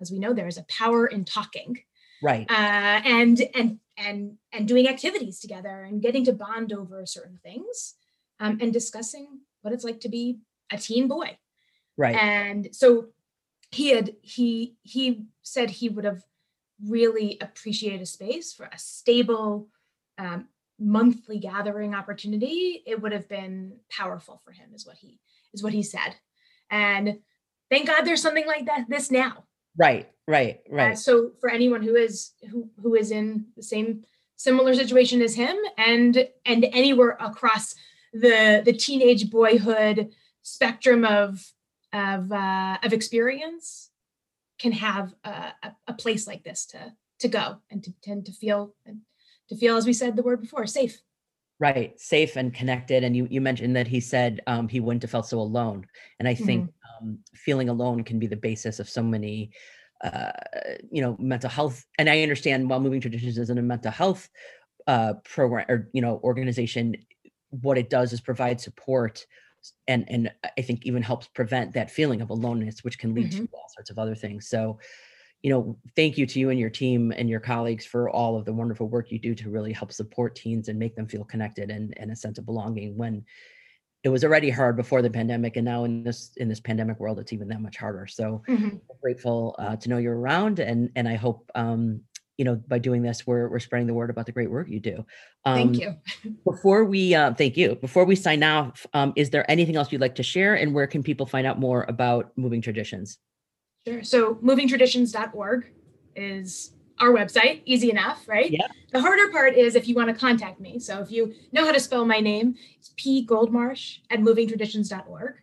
as 0.00 0.10
we 0.10 0.18
know, 0.18 0.32
there 0.32 0.48
is 0.48 0.58
a 0.58 0.66
power 0.68 1.06
in 1.06 1.24
talking. 1.24 1.78
Right. 2.22 2.50
Uh, 2.50 3.00
and, 3.04 3.40
and, 3.54 3.78
and, 3.96 4.38
and 4.52 4.66
doing 4.66 4.88
activities 4.88 5.38
together 5.38 5.84
and 5.84 6.02
getting 6.02 6.24
to 6.24 6.32
bond 6.32 6.72
over 6.72 7.06
certain 7.06 7.38
things 7.42 7.94
um, 8.40 8.58
and 8.60 8.72
discussing 8.72 9.40
what 9.62 9.72
it's 9.72 9.84
like 9.84 10.00
to 10.00 10.08
be 10.08 10.38
a 10.72 10.78
teen 10.78 11.06
boy. 11.06 11.38
Right. 11.96 12.16
And 12.16 12.68
so 12.72 13.06
he 13.74 13.90
had, 13.90 14.16
he, 14.22 14.76
he 14.82 15.26
said 15.42 15.70
he 15.70 15.88
would 15.88 16.04
have 16.04 16.22
really 16.82 17.38
appreciated 17.40 18.00
a 18.00 18.06
space 18.06 18.52
for 18.52 18.64
a 18.66 18.78
stable 18.78 19.68
um, 20.18 20.48
monthly 20.78 21.38
gathering 21.38 21.94
opportunity. 21.94 22.82
It 22.86 23.00
would 23.00 23.12
have 23.12 23.28
been 23.28 23.78
powerful 23.90 24.40
for 24.44 24.52
him 24.52 24.70
is 24.74 24.86
what 24.86 24.96
he 24.96 25.20
is 25.52 25.62
what 25.62 25.72
he 25.72 25.82
said. 25.82 26.16
And 26.70 27.18
thank 27.70 27.86
god 27.86 28.02
there's 28.02 28.22
something 28.22 28.46
like 28.46 28.66
that 28.66 28.86
this 28.88 29.10
now. 29.10 29.44
Right 29.76 30.08
right 30.26 30.60
right. 30.68 30.92
Uh, 30.92 30.96
so 30.96 31.32
for 31.40 31.50
anyone 31.50 31.82
who 31.82 31.94
is 31.94 32.32
who 32.50 32.68
who 32.82 32.94
is 32.94 33.10
in 33.10 33.46
the 33.56 33.62
same 33.62 34.04
similar 34.36 34.74
situation 34.74 35.22
as 35.22 35.34
him 35.34 35.56
and 35.78 36.28
and 36.44 36.64
anywhere 36.72 37.16
across 37.20 37.74
the 38.12 38.62
the 38.64 38.72
teenage 38.72 39.30
boyhood 39.30 40.10
spectrum 40.42 41.04
of 41.04 41.52
of 41.94 42.32
uh, 42.32 42.78
of 42.82 42.92
experience 42.92 43.90
can 44.58 44.72
have 44.72 45.14
a, 45.24 45.52
a, 45.86 45.92
place 45.94 46.26
like 46.26 46.44
this 46.44 46.66
to 46.66 46.92
to 47.20 47.28
go 47.28 47.56
and 47.70 47.82
to 47.84 47.92
tend 48.02 48.26
to 48.26 48.32
feel 48.32 48.74
and 48.84 49.00
to 49.48 49.56
feel 49.56 49.76
as 49.76 49.86
we 49.86 49.92
said 49.92 50.16
the 50.16 50.22
word 50.22 50.40
before 50.40 50.66
safe. 50.66 51.00
Right 51.60 51.98
safe 51.98 52.36
and 52.36 52.52
connected 52.52 53.04
and 53.04 53.16
you 53.16 53.28
you 53.30 53.40
mentioned 53.40 53.76
that 53.76 53.86
he 53.86 54.00
said 54.00 54.40
um, 54.46 54.68
he 54.68 54.80
wouldn't 54.80 55.02
have 55.02 55.10
felt 55.12 55.26
so 55.26 55.38
alone 55.38 55.86
and 56.18 56.26
i 56.26 56.34
think 56.34 56.68
um, 57.00 57.18
feeling 57.32 57.68
alone 57.68 58.02
can 58.02 58.18
be 58.18 58.26
the 58.26 58.36
basis 58.36 58.80
of 58.80 58.88
so 58.88 59.04
many 59.04 59.52
uh, 60.02 60.32
you 60.90 61.00
know 61.00 61.16
mental 61.20 61.48
health 61.48 61.86
and 61.96 62.10
i 62.10 62.22
understand 62.22 62.68
while 62.68 62.80
moving 62.80 63.00
traditions 63.00 63.38
isn't 63.38 63.56
a 63.56 63.62
mental 63.62 63.92
health 63.92 64.28
uh, 64.88 65.14
program 65.24 65.64
or 65.68 65.88
you 65.92 66.02
know 66.02 66.20
organization 66.24 66.96
what 67.50 67.78
it 67.78 67.88
does 67.88 68.12
is 68.12 68.20
provide 68.20 68.60
support 68.60 69.24
and 69.88 70.04
and 70.08 70.30
i 70.56 70.62
think 70.62 70.84
even 70.84 71.02
helps 71.02 71.26
prevent 71.28 71.72
that 71.72 71.90
feeling 71.90 72.20
of 72.20 72.30
aloneness 72.30 72.84
which 72.84 72.98
can 72.98 73.14
lead 73.14 73.30
mm-hmm. 73.30 73.44
to 73.44 73.50
all 73.52 73.68
sorts 73.74 73.90
of 73.90 73.98
other 73.98 74.14
things 74.14 74.48
so 74.48 74.78
you 75.42 75.50
know 75.50 75.76
thank 75.94 76.16
you 76.16 76.26
to 76.26 76.40
you 76.40 76.50
and 76.50 76.58
your 76.58 76.70
team 76.70 77.12
and 77.16 77.28
your 77.28 77.40
colleagues 77.40 77.84
for 77.84 78.08
all 78.10 78.36
of 78.36 78.44
the 78.44 78.52
wonderful 78.52 78.88
work 78.88 79.10
you 79.10 79.18
do 79.18 79.34
to 79.34 79.50
really 79.50 79.72
help 79.72 79.92
support 79.92 80.34
teens 80.34 80.68
and 80.68 80.78
make 80.78 80.96
them 80.96 81.06
feel 81.06 81.24
connected 81.24 81.70
and, 81.70 81.92
and 81.98 82.10
a 82.10 82.16
sense 82.16 82.38
of 82.38 82.46
belonging 82.46 82.96
when 82.96 83.22
it 84.04 84.08
was 84.08 84.24
already 84.24 84.50
hard 84.50 84.76
before 84.76 85.02
the 85.02 85.10
pandemic 85.10 85.56
and 85.56 85.64
now 85.64 85.84
in 85.84 86.02
this 86.02 86.32
in 86.38 86.48
this 86.48 86.60
pandemic 86.60 86.98
world 86.98 87.18
it's 87.18 87.32
even 87.32 87.48
that 87.48 87.60
much 87.60 87.76
harder 87.76 88.06
so 88.06 88.42
mm-hmm. 88.48 88.76
grateful 89.02 89.54
uh, 89.58 89.76
to 89.76 89.88
know 89.88 89.98
you're 89.98 90.18
around 90.18 90.60
and 90.60 90.90
and 90.96 91.06
i 91.06 91.14
hope 91.14 91.50
um, 91.54 92.00
you 92.36 92.44
know 92.44 92.56
by 92.56 92.78
doing 92.78 93.02
this 93.02 93.26
we're 93.26 93.48
we're 93.48 93.60
spreading 93.60 93.86
the 93.86 93.94
word 93.94 94.10
about 94.10 94.26
the 94.26 94.32
great 94.32 94.50
work 94.50 94.68
you 94.68 94.80
do. 94.80 95.04
Um, 95.44 95.56
thank 95.56 95.80
you. 95.80 95.96
before 96.44 96.84
we 96.84 97.14
uh, 97.14 97.34
thank 97.34 97.56
you. 97.56 97.76
Before 97.76 98.04
we 98.04 98.16
sign 98.16 98.42
off 98.42 98.86
um, 98.92 99.12
is 99.16 99.30
there 99.30 99.48
anything 99.50 99.76
else 99.76 99.92
you'd 99.92 100.00
like 100.00 100.16
to 100.16 100.22
share 100.22 100.54
and 100.54 100.74
where 100.74 100.86
can 100.86 101.02
people 101.02 101.26
find 101.26 101.46
out 101.46 101.58
more 101.58 101.84
about 101.88 102.32
moving 102.36 102.60
traditions? 102.60 103.18
Sure. 103.86 104.02
So 104.02 104.36
movingtraditions.org 104.36 105.66
is 106.16 106.72
our 107.00 107.10
website 107.10 107.62
easy 107.64 107.90
enough 107.90 108.26
right? 108.26 108.50
Yeah. 108.50 108.66
The 108.92 109.00
harder 109.00 109.30
part 109.30 109.56
is 109.56 109.74
if 109.74 109.88
you 109.88 109.94
want 109.94 110.08
to 110.08 110.14
contact 110.14 110.60
me. 110.60 110.78
So 110.78 111.00
if 111.00 111.10
you 111.10 111.34
know 111.52 111.64
how 111.64 111.72
to 111.72 111.80
spell 111.80 112.04
my 112.04 112.20
name 112.20 112.56
it's 112.78 112.92
p 112.96 113.26
goldmarsh 113.26 113.98
at 114.10 114.20
movingtraditions.org 114.20 115.34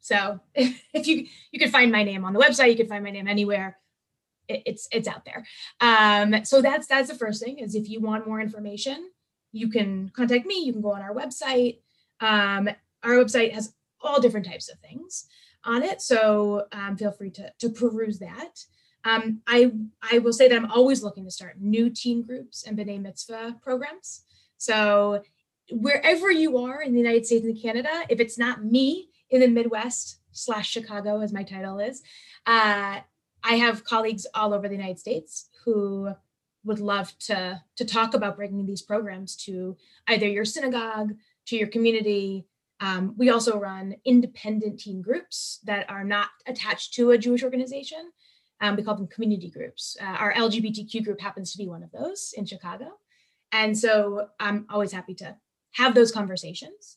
so 0.00 0.40
if 0.54 1.06
you 1.06 1.26
you 1.52 1.58
can 1.58 1.70
find 1.70 1.92
my 1.92 2.02
name 2.02 2.24
on 2.24 2.32
the 2.32 2.40
website 2.40 2.70
you 2.70 2.76
can 2.76 2.88
find 2.88 3.04
my 3.04 3.10
name 3.10 3.28
anywhere 3.28 3.78
it's 4.48 4.88
it's 4.92 5.08
out 5.08 5.24
there. 5.24 5.46
Um, 5.80 6.44
so 6.44 6.62
that's 6.62 6.86
that's 6.86 7.08
the 7.08 7.14
first 7.14 7.42
thing 7.42 7.58
is 7.58 7.74
if 7.74 7.88
you 7.88 8.00
want 8.00 8.26
more 8.26 8.40
information, 8.40 9.10
you 9.52 9.68
can 9.68 10.10
contact 10.10 10.46
me. 10.46 10.64
You 10.64 10.72
can 10.72 10.82
go 10.82 10.92
on 10.92 11.02
our 11.02 11.14
website. 11.14 11.78
Um, 12.20 12.68
our 13.02 13.12
website 13.12 13.52
has 13.52 13.74
all 14.00 14.20
different 14.20 14.46
types 14.46 14.70
of 14.70 14.78
things 14.80 15.26
on 15.64 15.82
it, 15.82 16.02
so 16.02 16.66
um, 16.72 16.96
feel 16.96 17.12
free 17.12 17.30
to 17.30 17.52
to 17.58 17.70
peruse 17.70 18.18
that. 18.18 18.64
Um, 19.04 19.40
I 19.46 19.72
I 20.10 20.18
will 20.18 20.32
say 20.32 20.48
that 20.48 20.56
I'm 20.56 20.70
always 20.70 21.02
looking 21.02 21.24
to 21.24 21.30
start 21.30 21.60
new 21.60 21.90
teen 21.90 22.22
groups 22.22 22.64
and 22.64 22.76
b'nai 22.76 23.00
mitzvah 23.00 23.56
programs. 23.62 24.24
So 24.58 25.22
wherever 25.70 26.30
you 26.30 26.58
are 26.58 26.82
in 26.82 26.92
the 26.92 26.98
United 26.98 27.26
States 27.26 27.44
and 27.44 27.60
Canada, 27.60 28.04
if 28.08 28.20
it's 28.20 28.38
not 28.38 28.64
me 28.64 29.08
in 29.30 29.40
the 29.40 29.48
Midwest 29.48 30.18
slash 30.32 30.70
Chicago, 30.70 31.20
as 31.20 31.32
my 31.32 31.42
title 31.42 31.78
is, 31.78 32.02
uh, 32.46 33.00
I 33.44 33.54
have 33.56 33.84
colleagues 33.84 34.26
all 34.34 34.54
over 34.54 34.68
the 34.68 34.74
United 34.74 34.98
States 34.98 35.48
who 35.64 36.14
would 36.64 36.80
love 36.80 37.16
to 37.18 37.60
to 37.76 37.84
talk 37.84 38.14
about 38.14 38.36
bringing 38.36 38.66
these 38.66 38.82
programs 38.82 39.36
to 39.36 39.76
either 40.08 40.28
your 40.28 40.44
synagogue, 40.44 41.14
to 41.46 41.56
your 41.56 41.68
community. 41.68 42.46
Um, 42.80 43.14
we 43.16 43.30
also 43.30 43.58
run 43.58 43.96
independent 44.04 44.80
teen 44.80 45.02
groups 45.02 45.60
that 45.64 45.88
are 45.88 46.04
not 46.04 46.28
attached 46.46 46.94
to 46.94 47.10
a 47.10 47.18
Jewish 47.18 47.42
organization. 47.42 48.10
Um, 48.60 48.76
we 48.76 48.82
call 48.82 48.96
them 48.96 49.08
community 49.08 49.50
groups. 49.50 49.96
Uh, 50.00 50.04
our 50.04 50.32
LGBTQ 50.34 51.04
group 51.04 51.20
happens 51.20 51.52
to 51.52 51.58
be 51.58 51.68
one 51.68 51.82
of 51.82 51.90
those 51.92 52.32
in 52.36 52.46
Chicago. 52.46 52.86
And 53.52 53.76
so 53.76 54.28
I'm 54.40 54.66
always 54.70 54.92
happy 54.92 55.14
to 55.16 55.36
have 55.72 55.94
those 55.94 56.12
conversations. 56.12 56.96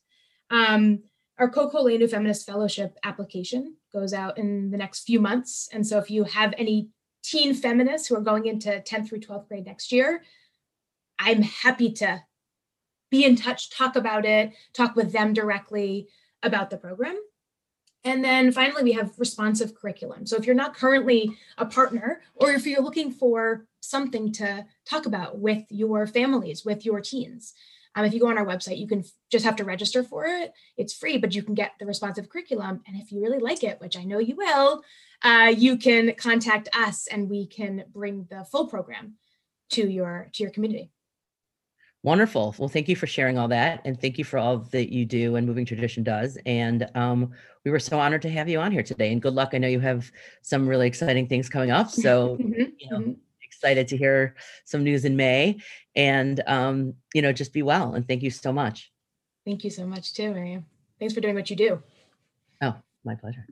Um, 0.49 1.03
our 1.37 1.49
Kol 1.49 1.69
Koleinu 1.69 2.09
Feminist 2.09 2.45
Fellowship 2.45 2.97
application 3.03 3.75
goes 3.91 4.13
out 4.13 4.37
in 4.37 4.71
the 4.71 4.77
next 4.77 5.03
few 5.03 5.19
months. 5.19 5.67
And 5.73 5.85
so 5.85 5.97
if 5.97 6.09
you 6.09 6.23
have 6.23 6.53
any 6.57 6.89
teen 7.23 7.53
feminists 7.53 8.07
who 8.07 8.15
are 8.15 8.21
going 8.21 8.45
into 8.45 8.69
10th 8.69 9.09
through 9.09 9.19
12th 9.19 9.47
grade 9.47 9.65
next 9.65 9.91
year, 9.91 10.23
I'm 11.19 11.41
happy 11.41 11.91
to 11.93 12.23
be 13.09 13.25
in 13.25 13.35
touch, 13.35 13.69
talk 13.69 13.95
about 13.95 14.25
it, 14.25 14.53
talk 14.73 14.95
with 14.95 15.11
them 15.11 15.33
directly 15.33 16.07
about 16.43 16.69
the 16.69 16.77
program. 16.77 17.17
And 18.03 18.23
then 18.23 18.51
finally, 18.51 18.83
we 18.83 18.91
have 18.93 19.17
responsive 19.17 19.73
curriculum. 19.73 20.27
So 20.27 20.37
if 20.37 20.45
you're 20.45 20.55
not 20.55 20.75
currently 20.75 21.35
a 21.57 21.65
partner, 21.65 22.21
or 22.35 22.51
if 22.51 22.67
you're 22.67 22.83
looking 22.83 23.11
for 23.11 23.65
something 23.79 24.31
to 24.33 24.65
talk 24.85 25.07
about 25.07 25.39
with 25.39 25.63
your 25.69 26.05
families, 26.05 26.63
with 26.63 26.85
your 26.85 27.01
teens, 27.01 27.53
um, 27.95 28.05
if 28.05 28.13
you 28.13 28.19
go 28.19 28.27
on 28.27 28.37
our 28.37 28.45
website, 28.45 28.77
you 28.77 28.87
can 28.87 28.99
f- 28.99 29.11
just 29.31 29.45
have 29.45 29.55
to 29.55 29.63
register 29.63 30.03
for 30.03 30.25
it. 30.25 30.51
It's 30.77 30.93
free, 30.93 31.17
but 31.17 31.33
you 31.33 31.41
can 31.41 31.53
get 31.53 31.71
the 31.79 31.85
responsive 31.85 32.29
curriculum. 32.29 32.81
And 32.87 32.99
if 33.01 33.11
you 33.11 33.21
really 33.21 33.39
like 33.39 33.63
it, 33.63 33.79
which 33.79 33.97
I 33.97 34.03
know 34.03 34.19
you 34.19 34.35
will, 34.35 34.83
uh, 35.23 35.53
you 35.55 35.77
can 35.77 36.13
contact 36.15 36.67
us 36.73 37.07
and 37.07 37.29
we 37.29 37.47
can 37.47 37.85
bring 37.93 38.27
the 38.29 38.43
full 38.51 38.67
program 38.67 39.13
to 39.71 39.89
your 39.89 40.29
to 40.33 40.43
your 40.43 40.51
community. 40.51 40.91
Wonderful. 42.03 42.53
Well, 42.59 42.69
thank 42.69 42.87
you 42.87 42.95
for 42.95 43.07
sharing 43.07 43.39
all 43.39 43.47
that, 43.47 43.81
and 43.83 43.99
thank 43.99 44.19
you 44.19 44.23
for 44.23 44.37
all 44.37 44.59
that 44.59 44.93
you 44.93 45.05
do 45.05 45.37
and 45.37 45.47
Moving 45.47 45.65
Tradition 45.65 46.03
does. 46.03 46.37
And 46.45 46.87
um, 46.93 47.31
we 47.63 47.71
were 47.71 47.79
so 47.79 47.99
honored 47.99 48.21
to 48.23 48.29
have 48.29 48.47
you 48.47 48.59
on 48.59 48.71
here 48.71 48.83
today. 48.83 49.11
And 49.11 49.19
good 49.19 49.33
luck. 49.33 49.51
I 49.53 49.57
know 49.57 49.67
you 49.67 49.79
have 49.79 50.11
some 50.43 50.67
really 50.67 50.85
exciting 50.85 51.25
things 51.25 51.49
coming 51.49 51.71
up. 51.71 51.89
So, 51.89 52.37
mm-hmm. 52.41 52.61
you 52.77 52.89
know, 52.91 52.99
mm-hmm 52.99 53.11
excited 53.65 53.87
to 53.87 53.97
hear 53.97 54.35
some 54.63 54.83
news 54.83 55.05
in 55.05 55.15
May. 55.15 55.57
And, 55.95 56.39
um, 56.45 56.93
you 57.15 57.21
know, 57.23 57.33
just 57.33 57.51
be 57.51 57.63
well. 57.63 57.95
And 57.95 58.07
thank 58.07 58.21
you 58.21 58.29
so 58.29 58.53
much. 58.53 58.91
Thank 59.43 59.63
you 59.63 59.71
so 59.71 59.87
much, 59.87 60.13
too, 60.13 60.31
Miriam. 60.31 60.65
Thanks 60.99 61.15
for 61.15 61.21
doing 61.21 61.33
what 61.33 61.49
you 61.49 61.55
do. 61.55 61.81
Oh, 62.61 62.75
my 63.03 63.15
pleasure. 63.15 63.47